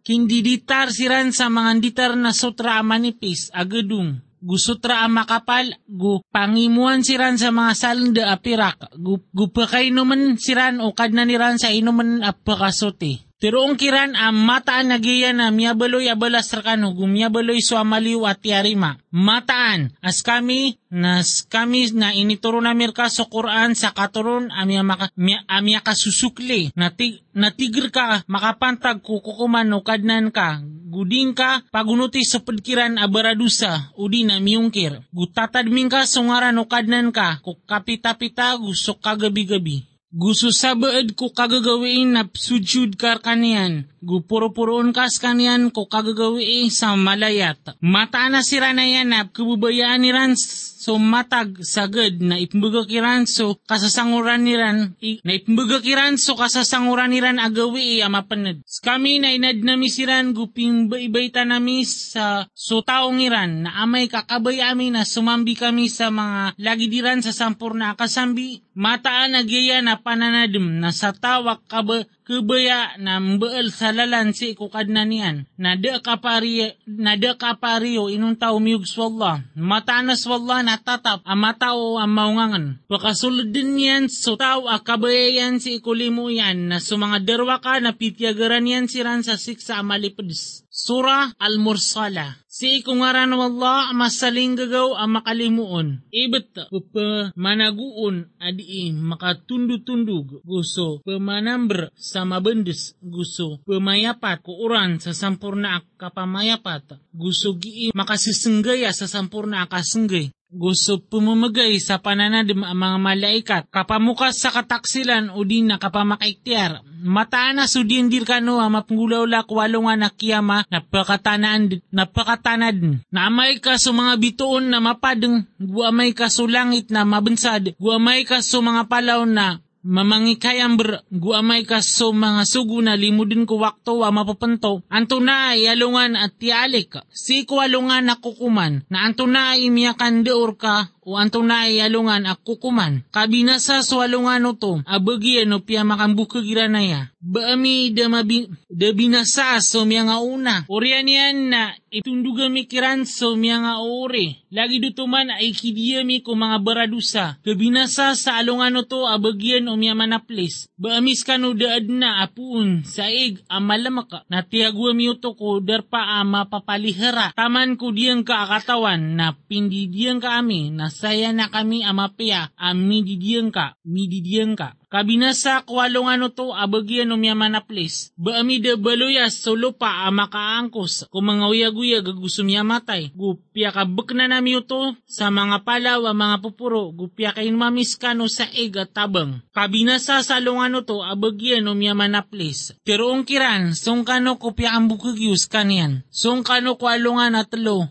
Hindi 0.00 0.40
ditar 0.40 0.88
siran 0.90 1.30
sa 1.30 1.52
mga 1.52 1.78
ditar 1.78 2.12
na 2.16 2.32
sutra 2.32 2.80
manipis 2.80 3.52
agedung. 3.52 4.18
Gu 4.40 4.56
sutra 4.56 5.04
makapal, 5.04 5.68
gu 5.84 6.24
pangimuan 6.32 7.04
siran 7.04 7.36
sa 7.36 7.52
mga 7.52 7.72
salda 7.76 8.24
apirak, 8.32 8.96
gu, 8.96 9.20
gu 9.20 9.46
pakainuman 9.52 10.40
siran 10.40 10.80
o 10.80 10.96
kadna 10.96 11.28
niran 11.28 11.60
sa 11.60 11.68
inuman 11.68 12.24
apakasote. 12.24 13.29
Tirong 13.40 13.80
kiran 13.80 14.20
ang 14.20 14.36
mataan 14.36 14.92
nagiya 14.92 15.32
na 15.32 15.48
miyabaloy 15.48 16.12
abalas 16.12 16.52
rakano 16.52 16.92
gumiyabaloy 16.92 17.64
so 17.64 17.80
amaliw 17.80 18.28
at 18.28 18.44
yarima. 18.44 19.00
Mataan 19.08 19.96
as 20.04 20.20
kami 20.20 20.76
nas 20.92 21.48
kami 21.48 21.88
na 21.96 22.12
inituro 22.12 22.60
na 22.60 22.76
mirka 22.76 23.08
sa 23.08 23.24
Quran 23.24 23.72
sa 23.72 23.96
katuron 23.96 24.52
amya, 24.52 24.84
maka, 24.84 25.08
amya, 25.16 25.40
amya 25.48 25.80
kasusukli 25.80 26.76
na, 26.76 26.92
tig, 26.92 27.24
na 27.32 27.48
tigir 27.48 27.88
ka 27.88 28.28
makapantag 28.28 29.00
kukukuman 29.00 29.72
o 29.72 29.80
kadnan 29.80 30.28
ka 30.28 30.60
guding 30.92 31.32
ka 31.32 31.64
pagunuti 31.72 32.20
sa 32.26 32.44
pagkiran 32.44 33.00
abaradusa 33.00 33.96
udi 33.96 34.28
na 34.28 34.36
miyungkir. 34.36 35.00
Gutatadmin 35.16 35.88
ka 35.88 36.04
sungaran 36.04 36.60
o 36.60 36.68
kadnan 36.68 37.08
ka 37.08 37.40
kukapita-pita 37.40 38.60
gusok 38.60 39.00
kagabi-gabi. 39.00 39.89
Gusto 40.10 40.50
sabaad 40.50 41.14
ko 41.14 41.30
kagagawiin 41.30 42.18
na 42.18 42.26
sujud 42.26 42.98
kar 42.98 43.22
kanian. 43.22 43.86
Gupuro-puroon 44.02 44.90
kas 44.90 45.22
kanian 45.22 45.70
ko 45.70 45.86
kagagawiin 45.86 46.66
sa 46.66 46.98
malayat. 46.98 47.78
Mata 47.78 48.26
na 48.26 48.42
sira 48.42 48.74
na 48.74 48.90
yan 48.90 49.14
na 49.14 49.30
kabubayaan 49.30 50.02
ni 50.02 50.10
Rans 50.10 50.42
so 50.80 50.96
matag 50.96 51.60
sagad 51.60 52.24
na 52.24 52.40
ipmbugakiran 52.40 53.28
so 53.28 53.60
kasasanguran 53.68 54.48
niran 54.48 54.96
i, 55.04 55.20
na 55.20 55.36
ipmbugakiran 55.36 56.16
so 56.16 56.32
kasasanguran 56.32 57.12
niran 57.12 57.36
agawi 57.36 58.00
i 58.00 58.02
amapanad. 58.02 58.64
Kami 58.80 59.20
na 59.20 59.28
inad 59.36 59.60
na 59.60 59.76
misiran 59.76 60.32
guping 60.32 60.88
baibayta 60.88 61.44
nami 61.44 61.84
sa 61.84 62.48
so 62.56 62.80
taong 62.80 63.20
iran. 63.20 63.68
Na 63.68 63.84
amay 63.84 64.08
kakabay 64.08 64.64
amin 64.64 64.96
na 64.96 65.04
sumambi 65.04 65.52
kami 65.52 65.92
sa 65.92 66.08
mga 66.08 66.56
lagidiran 66.56 67.20
sa 67.20 67.36
sampur 67.36 67.76
na 67.76 67.92
akasambi 67.92 68.64
mataan 68.72 69.36
nagyaya 69.36 69.84
na 69.84 70.00
pananadim 70.00 70.80
na 70.80 70.96
sa 70.96 71.12
tawak 71.12 71.60
kaba 71.68 72.08
kubaya 72.30 72.94
na 73.02 73.18
mbaal 73.18 73.74
sa 73.74 73.90
lalan 73.90 74.30
si 74.30 74.54
kukad 74.54 74.86
na 74.86 75.02
niyan. 75.02 75.50
Na 75.58 75.74
de 75.74 75.98
kapari, 75.98 76.78
na 76.86 77.18
de 77.18 77.34
kapariyo 77.34 78.06
inong 78.06 78.38
tao 78.38 78.62
miyug 78.62 78.86
swalla. 78.86 79.42
Matanas 79.58 80.22
wala 80.30 80.62
na 80.62 80.78
tatap 80.78 81.26
ang 81.26 81.42
matao 81.42 81.98
ang 81.98 82.14
maungangan. 82.14 82.78
Pakasulod 82.86 83.50
din 83.50 83.74
yan 83.82 84.06
so 84.06 84.38
tao 84.38 84.70
akabayayan 84.70 85.58
si 85.58 85.82
ikulimu 85.82 86.30
yan 86.30 86.70
na 86.70 86.78
sumanga 86.78 87.18
derwa 87.18 87.58
ka 87.58 87.82
na 87.82 87.98
pityagaran 87.98 88.62
yan 88.62 88.86
siran 88.86 89.26
sa 89.26 89.34
siksa 89.34 89.82
amalipudis. 89.82 90.62
Surah 90.80 91.36
Al-Mursala. 91.36 92.40
Si 92.48 92.80
ikungaran 92.80 93.28
ng 93.28 93.52
Allah 93.52 93.92
masaling 93.92 94.56
gagaw 94.56 94.96
ang 94.96 95.20
makalimuon. 95.20 96.08
Ibet 96.08 96.56
pa 96.56 97.28
managuon 97.36 98.32
adi 98.40 98.88
makatundu-tundug 98.88 100.40
gusto 100.40 101.04
pemanambr 101.04 101.92
sa 101.92 102.24
mabendes 102.24 102.96
gusto 102.96 103.60
pemayapat 103.68 104.40
kuuran 104.40 104.96
sa 104.96 105.12
sampurna 105.12 105.84
kapamayapat 106.00 106.96
gusto 107.12 107.60
gi 107.60 107.92
makasisenggaya 107.92 108.90
sa 108.96 109.04
sampurna 109.04 109.68
akasenggay 109.68 110.32
gusto 110.50 110.98
pumamagay 110.98 111.78
sa 111.78 112.02
pananadim 112.02 112.66
ang 112.66 112.74
mga 112.74 112.98
malaikat, 112.98 113.62
kapamukas 113.70 114.42
sa 114.42 114.50
kataksilan 114.50 115.30
o 115.30 115.46
din 115.46 115.70
na 115.70 115.78
kapamakaiktiar. 115.78 116.82
Mataan 117.00 117.62
na 117.62 117.70
sudindir 117.70 118.28
ka 118.28 118.42
no, 118.42 118.60
mapanggulaw 118.60 119.24
la 119.24 119.46
kwalungan 119.46 120.04
na 120.04 120.10
kiyama, 120.12 120.68
napakatanaan, 120.68 121.80
napakatanad. 121.88 123.06
Naamay 123.08 123.62
ka 123.62 123.78
sa 123.80 123.94
mga 123.94 124.20
bituon 124.20 124.68
na 124.68 124.82
mapadeng, 124.82 125.48
guamay 125.56 126.12
ka 126.12 126.28
sa 126.28 126.44
langit 126.44 126.92
na 126.92 127.06
mabansad, 127.06 127.72
guamay 127.80 128.26
ka 128.26 128.44
sa 128.44 128.58
mga 128.60 128.84
palaw 128.90 129.24
na 129.24 129.62
mamangikayang 129.80 130.76
ber, 130.76 131.04
guamay 131.08 131.64
ka 131.64 131.80
so 131.80 132.12
mga 132.12 132.44
sugo 132.44 132.84
na 132.84 132.96
limudin 132.96 133.48
ko 133.48 133.60
wakto 133.60 134.04
wa 134.04 134.12
mapapanto, 134.12 134.84
anto 134.92 135.18
na 135.20 135.56
ay 135.56 135.68
alungan 135.72 136.16
at 136.16 136.36
tialik, 136.36 137.00
si 137.08 137.48
ko 137.48 137.64
alungan 137.64 138.12
na 138.12 138.20
kukuman, 138.20 138.84
na 138.92 139.08
anto 139.08 139.24
na 139.24 139.56
ay 139.56 139.72
imiyakan 139.72 140.20
deor 140.20 140.56
ka, 140.60 140.92
o 141.00 141.16
anto 141.16 141.40
na 141.40 141.66
ay 141.66 141.80
alungan 141.80 142.28
ak 142.28 142.44
kukuman. 142.44 143.02
Kabinasa 143.08 143.80
so 143.80 144.04
alungan 144.04 144.44
no 144.44 144.52
to, 144.54 144.84
abagi 144.84 145.42
ano 145.42 145.64
piya 145.64 145.82
makambukagira 145.82 146.68
na 146.68 146.84
ya. 146.84 147.00
Baami 147.20 147.92
da, 147.92 148.08
mabi, 148.08 148.48
da 148.68 148.92
binasa 148.92 149.60
so 149.60 149.84
miya 149.84 150.08
nga 150.08 150.20
una. 150.20 150.64
Orian 150.68 151.52
na 151.52 151.72
itunduga 151.90 152.46
mi 152.46 152.64
kiran 152.70 153.02
so 153.04 153.34
miya 153.34 153.60
nga 153.60 153.74
ore. 153.82 154.46
Lagi 154.50 154.78
dutuman 154.78 155.30
ay 155.30 155.50
kidiya 155.54 156.06
mi 156.06 156.22
ko 156.22 156.38
mga 156.38 156.58
baradusa. 156.62 157.38
Kabinasa 157.42 158.14
sa 158.14 158.38
alungan 158.38 158.74
no 158.74 158.82
to 158.86 159.06
abagyan 159.06 159.66
o 159.70 159.74
miya 159.74 159.94
manaplis. 159.94 160.70
Baamis 160.78 161.26
ka 161.26 161.36
no 161.36 161.52
daad 161.54 161.90
na 161.90 162.22
apuun 162.24 162.86
sa 162.86 163.10
ig 163.10 163.42
amalamaka 163.50 164.24
na 164.30 164.46
tiyagwa 164.46 164.94
mi 164.94 165.10
uto 165.10 165.34
ko 165.34 165.58
darpa 165.58 166.22
ama 166.22 166.46
papalihara. 166.46 167.34
Taman 167.34 167.76
ko 167.76 167.90
diyang 167.90 168.22
ka 168.22 168.46
akatawan 168.46 169.18
na 169.18 169.34
pindi 169.34 169.90
diyang 169.90 170.22
ka 170.22 170.38
ami 170.38 170.70
na 170.70 170.88
saya 170.88 171.34
na 171.34 171.50
kami 171.50 171.82
amapya 171.82 172.54
ami 172.56 173.02
didiyang 173.02 173.50
ka, 173.50 173.74
mi 173.84 174.06
didiyang 174.06 174.54
ka. 174.54 174.79
Kabinasa 174.90 175.62
kwalong 175.62 176.10
ano 176.10 176.34
to 176.34 176.50
abagyan 176.50 177.06
no 177.06 177.14
miya 177.14 177.38
manaplis. 177.38 178.10
Baami 178.18 178.58
de 178.58 178.74
baluyas 178.74 179.38
so 179.38 179.54
lupa 179.54 179.86
ama 180.02 180.26
kaangkos. 180.26 181.06
Kung 181.14 181.30
mga 181.30 181.46
uyag-uyag 181.46 182.10
gusto 182.18 182.42
miya 182.42 182.66
matay. 182.66 183.14
Gupya 183.14 183.70
ka 183.70 183.86
na 184.18 184.26
nami 184.26 184.58
to 184.66 184.98
sa 185.06 185.30
mga 185.30 185.62
palaw 185.62 186.10
mga 186.10 186.42
pupuro. 186.42 186.90
Gupya 186.90 187.30
kain 187.30 187.54
mamis 187.54 187.94
kano 187.94 188.26
sa 188.26 188.50
eg 188.50 188.74
at 188.82 188.90
tabang. 188.90 189.38
Kabinasa 189.54 190.26
sa 190.26 190.42
lungano 190.42 190.82
to 190.82 191.06
abagyan 191.06 191.62
no 191.62 191.78
miya 191.78 191.94
manaplis. 191.94 192.74
Pero 192.82 193.14
ang 193.14 193.22
kiran, 193.22 193.78
song 193.78 194.02
kano 194.02 194.42
kopya 194.42 194.74
ang 194.74 194.90
bukagyus 194.90 195.46
kanian. 195.46 196.02
Song 196.10 196.42
kano 196.42 196.74
kwalungan 196.74 197.38
at 197.38 197.54
lo 197.54 197.86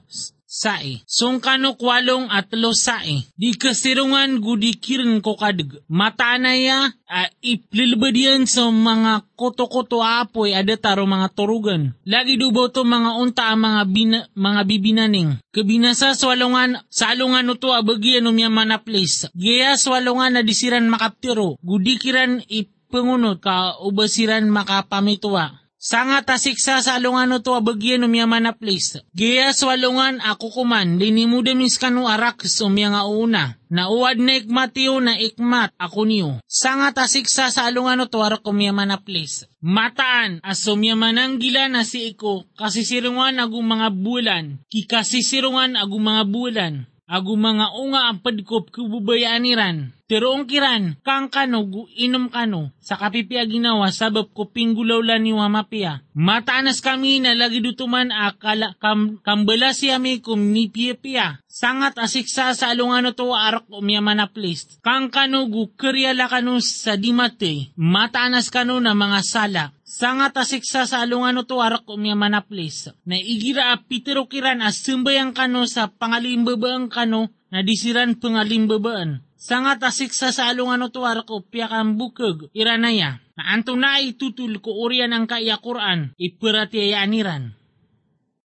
sae. 0.49 1.05
Song 1.05 1.37
kano 1.37 1.77
kwalong 1.77 2.25
at 2.33 2.49
lo 2.57 2.73
sae. 2.73 3.21
Di 3.37 3.53
kasirungan 3.53 4.41
gudikirin 4.41 5.21
ko 5.21 5.37
kadag. 5.37 5.77
Matanaya 5.85 6.89
uh, 6.89 7.29
iplilbadiyan 7.45 8.49
sa 8.49 8.73
mga 8.73 9.29
koto-koto 9.37 10.01
apoy 10.01 10.57
ada 10.57 10.73
taro 10.73 11.05
mga 11.05 11.29
turugan. 11.37 11.93
Lagi 12.01 12.41
dubo 12.41 12.73
to 12.73 12.81
mga 12.81 13.21
unta 13.21 13.53
mga, 13.53 13.81
bina, 13.85 14.19
mga 14.33 14.61
bibinaning. 14.65 15.37
Kabinasa 15.53 16.17
swalungan, 16.17 16.81
sa 16.89 17.13
alungan 17.13 17.45
no 17.45 17.53
to 17.61 17.69
abagyan 17.69 18.25
no 18.25 18.33
miya 18.33 18.49
manaplis. 18.49 19.29
Gaya 19.37 19.77
swalungan 19.77 20.33
na 20.33 20.41
disiran 20.41 20.89
makaptiro. 20.89 21.61
Gudikiran 21.61 22.41
ipangunod 22.49 23.37
ka 23.37 23.77
ubasiran 23.85 24.49
makapamituwa. 24.49 25.68
Sanga 25.79 26.19
tasiksa 26.19 26.83
sa 26.83 26.99
alungan 26.99 27.39
to 27.39 27.55
abagyan 27.55 28.03
umyaman 28.03 28.43
na 28.43 28.51
place. 28.51 28.99
Gaya 29.15 29.55
sa 29.55 29.71
alungan 29.71 30.19
ako 30.19 30.51
kuman, 30.51 30.99
linimuda 30.99 31.55
mis 31.55 31.79
kanu 31.79 32.03
arak 32.03 32.43
umya 32.43 32.91
nga 32.91 33.07
una. 33.07 33.55
Nauwad 33.71 34.19
na 34.19 34.35
ikmatiyo 34.43 34.99
na 34.99 35.15
ikmat 35.15 35.71
ako 35.79 36.03
niyo. 36.03 36.43
Sanga 36.51 36.91
tasiksa 36.91 37.47
sa 37.47 37.63
alungan 37.63 38.03
to 38.11 38.19
arak 38.19 38.43
umyaman 38.43 38.91
na 38.91 38.99
place. 38.99 39.47
Mataan 39.63 40.43
as 40.43 40.67
umyaman 40.67 41.15
ang 41.15 41.39
gila 41.39 41.71
na 41.71 41.87
si 41.87 42.11
iko, 42.11 42.43
kasisirungan 42.59 43.39
agong 43.39 43.71
mga 43.71 43.87
bulan, 43.95 44.59
kikasisirungan 44.67 45.79
agong 45.79 46.03
mga 46.03 46.23
bulan. 46.27 46.73
Agu 47.09 47.33
mga 47.33 47.73
unga 47.73 48.13
ang 48.13 48.21
padkop 48.21 48.69
kububayaan 48.69 49.41
niran. 49.41 49.77
Pero 50.09 50.33
ang 50.33 50.45
kiran, 50.45 50.97
kang 51.05 51.29
kano 51.29 51.65
gu 51.69 51.85
inom 51.97 52.33
kano, 52.33 52.73
sa 52.81 52.97
kapipiya 52.97 53.45
ginawa 53.49 53.93
sabab 53.93 54.33
ko 54.33 54.49
pinggulaw 54.49 55.05
la 55.05 55.17
ni 55.21 55.33
wamapia. 55.33 56.01
Mataanas 56.17 56.81
kami 56.81 57.21
na 57.21 57.37
lagi 57.37 57.61
dutuman 57.61 58.09
akala 58.09 58.73
kam, 58.81 59.21
kambala 59.21 59.69
siya 59.69 60.01
mi 60.01 60.17
kum 60.17 60.53
ni 60.53 60.69
piya 60.69 61.41
Sangat 61.45 61.97
asiksa 62.01 62.53
sa 62.57 62.73
alungano 62.73 63.13
to 63.13 63.33
arak 63.33 63.69
umyaman 63.69 64.21
na 64.21 64.29
place. 64.29 64.81
Kang 64.85 65.09
kano 65.09 65.45
gu 65.49 65.69
la 66.13 66.25
kano 66.25 66.57
sa 66.61 66.93
dimate, 66.97 67.73
mataanas 67.77 68.49
kano 68.53 68.81
na 68.81 68.97
mga 68.97 69.21
sala. 69.25 69.63
Sangat 69.99 70.31
asiksa 70.39 70.87
sa 70.87 71.03
alungan 71.03 71.43
to 71.43 71.59
arak 71.59 71.83
umyaman 71.83 72.31
na 72.31 72.39
place. 72.39 72.87
Na 73.03 73.19
igira 73.19 73.75
a 73.75 73.83
pitero 73.83 74.31
kiran 74.31 74.63
as 74.63 74.79
sumbayang 74.79 75.35
kano 75.35 75.67
sa 75.67 75.91
pangalimbabaan 75.91 76.87
kano 76.87 77.27
na 77.51 77.67
disiran 77.67 78.15
pangalimbabaan. 78.15 79.19
Sangat 79.35 79.83
asiksa 79.83 80.31
sa 80.31 80.47
alungan 80.47 80.87
to 80.87 81.03
arak 81.03 81.27
upyakan 81.27 81.99
bukag 81.99 82.47
iranaya. 82.55 83.19
Na 83.35 83.51
anto 83.51 83.75
na 83.75 83.99
itutul 83.99 84.63
ko 84.63 84.71
urian 84.71 85.11
ang 85.11 85.27
kaya 85.27 85.59
Quran 85.59 86.15
ipiratiayaniran. 86.15 87.58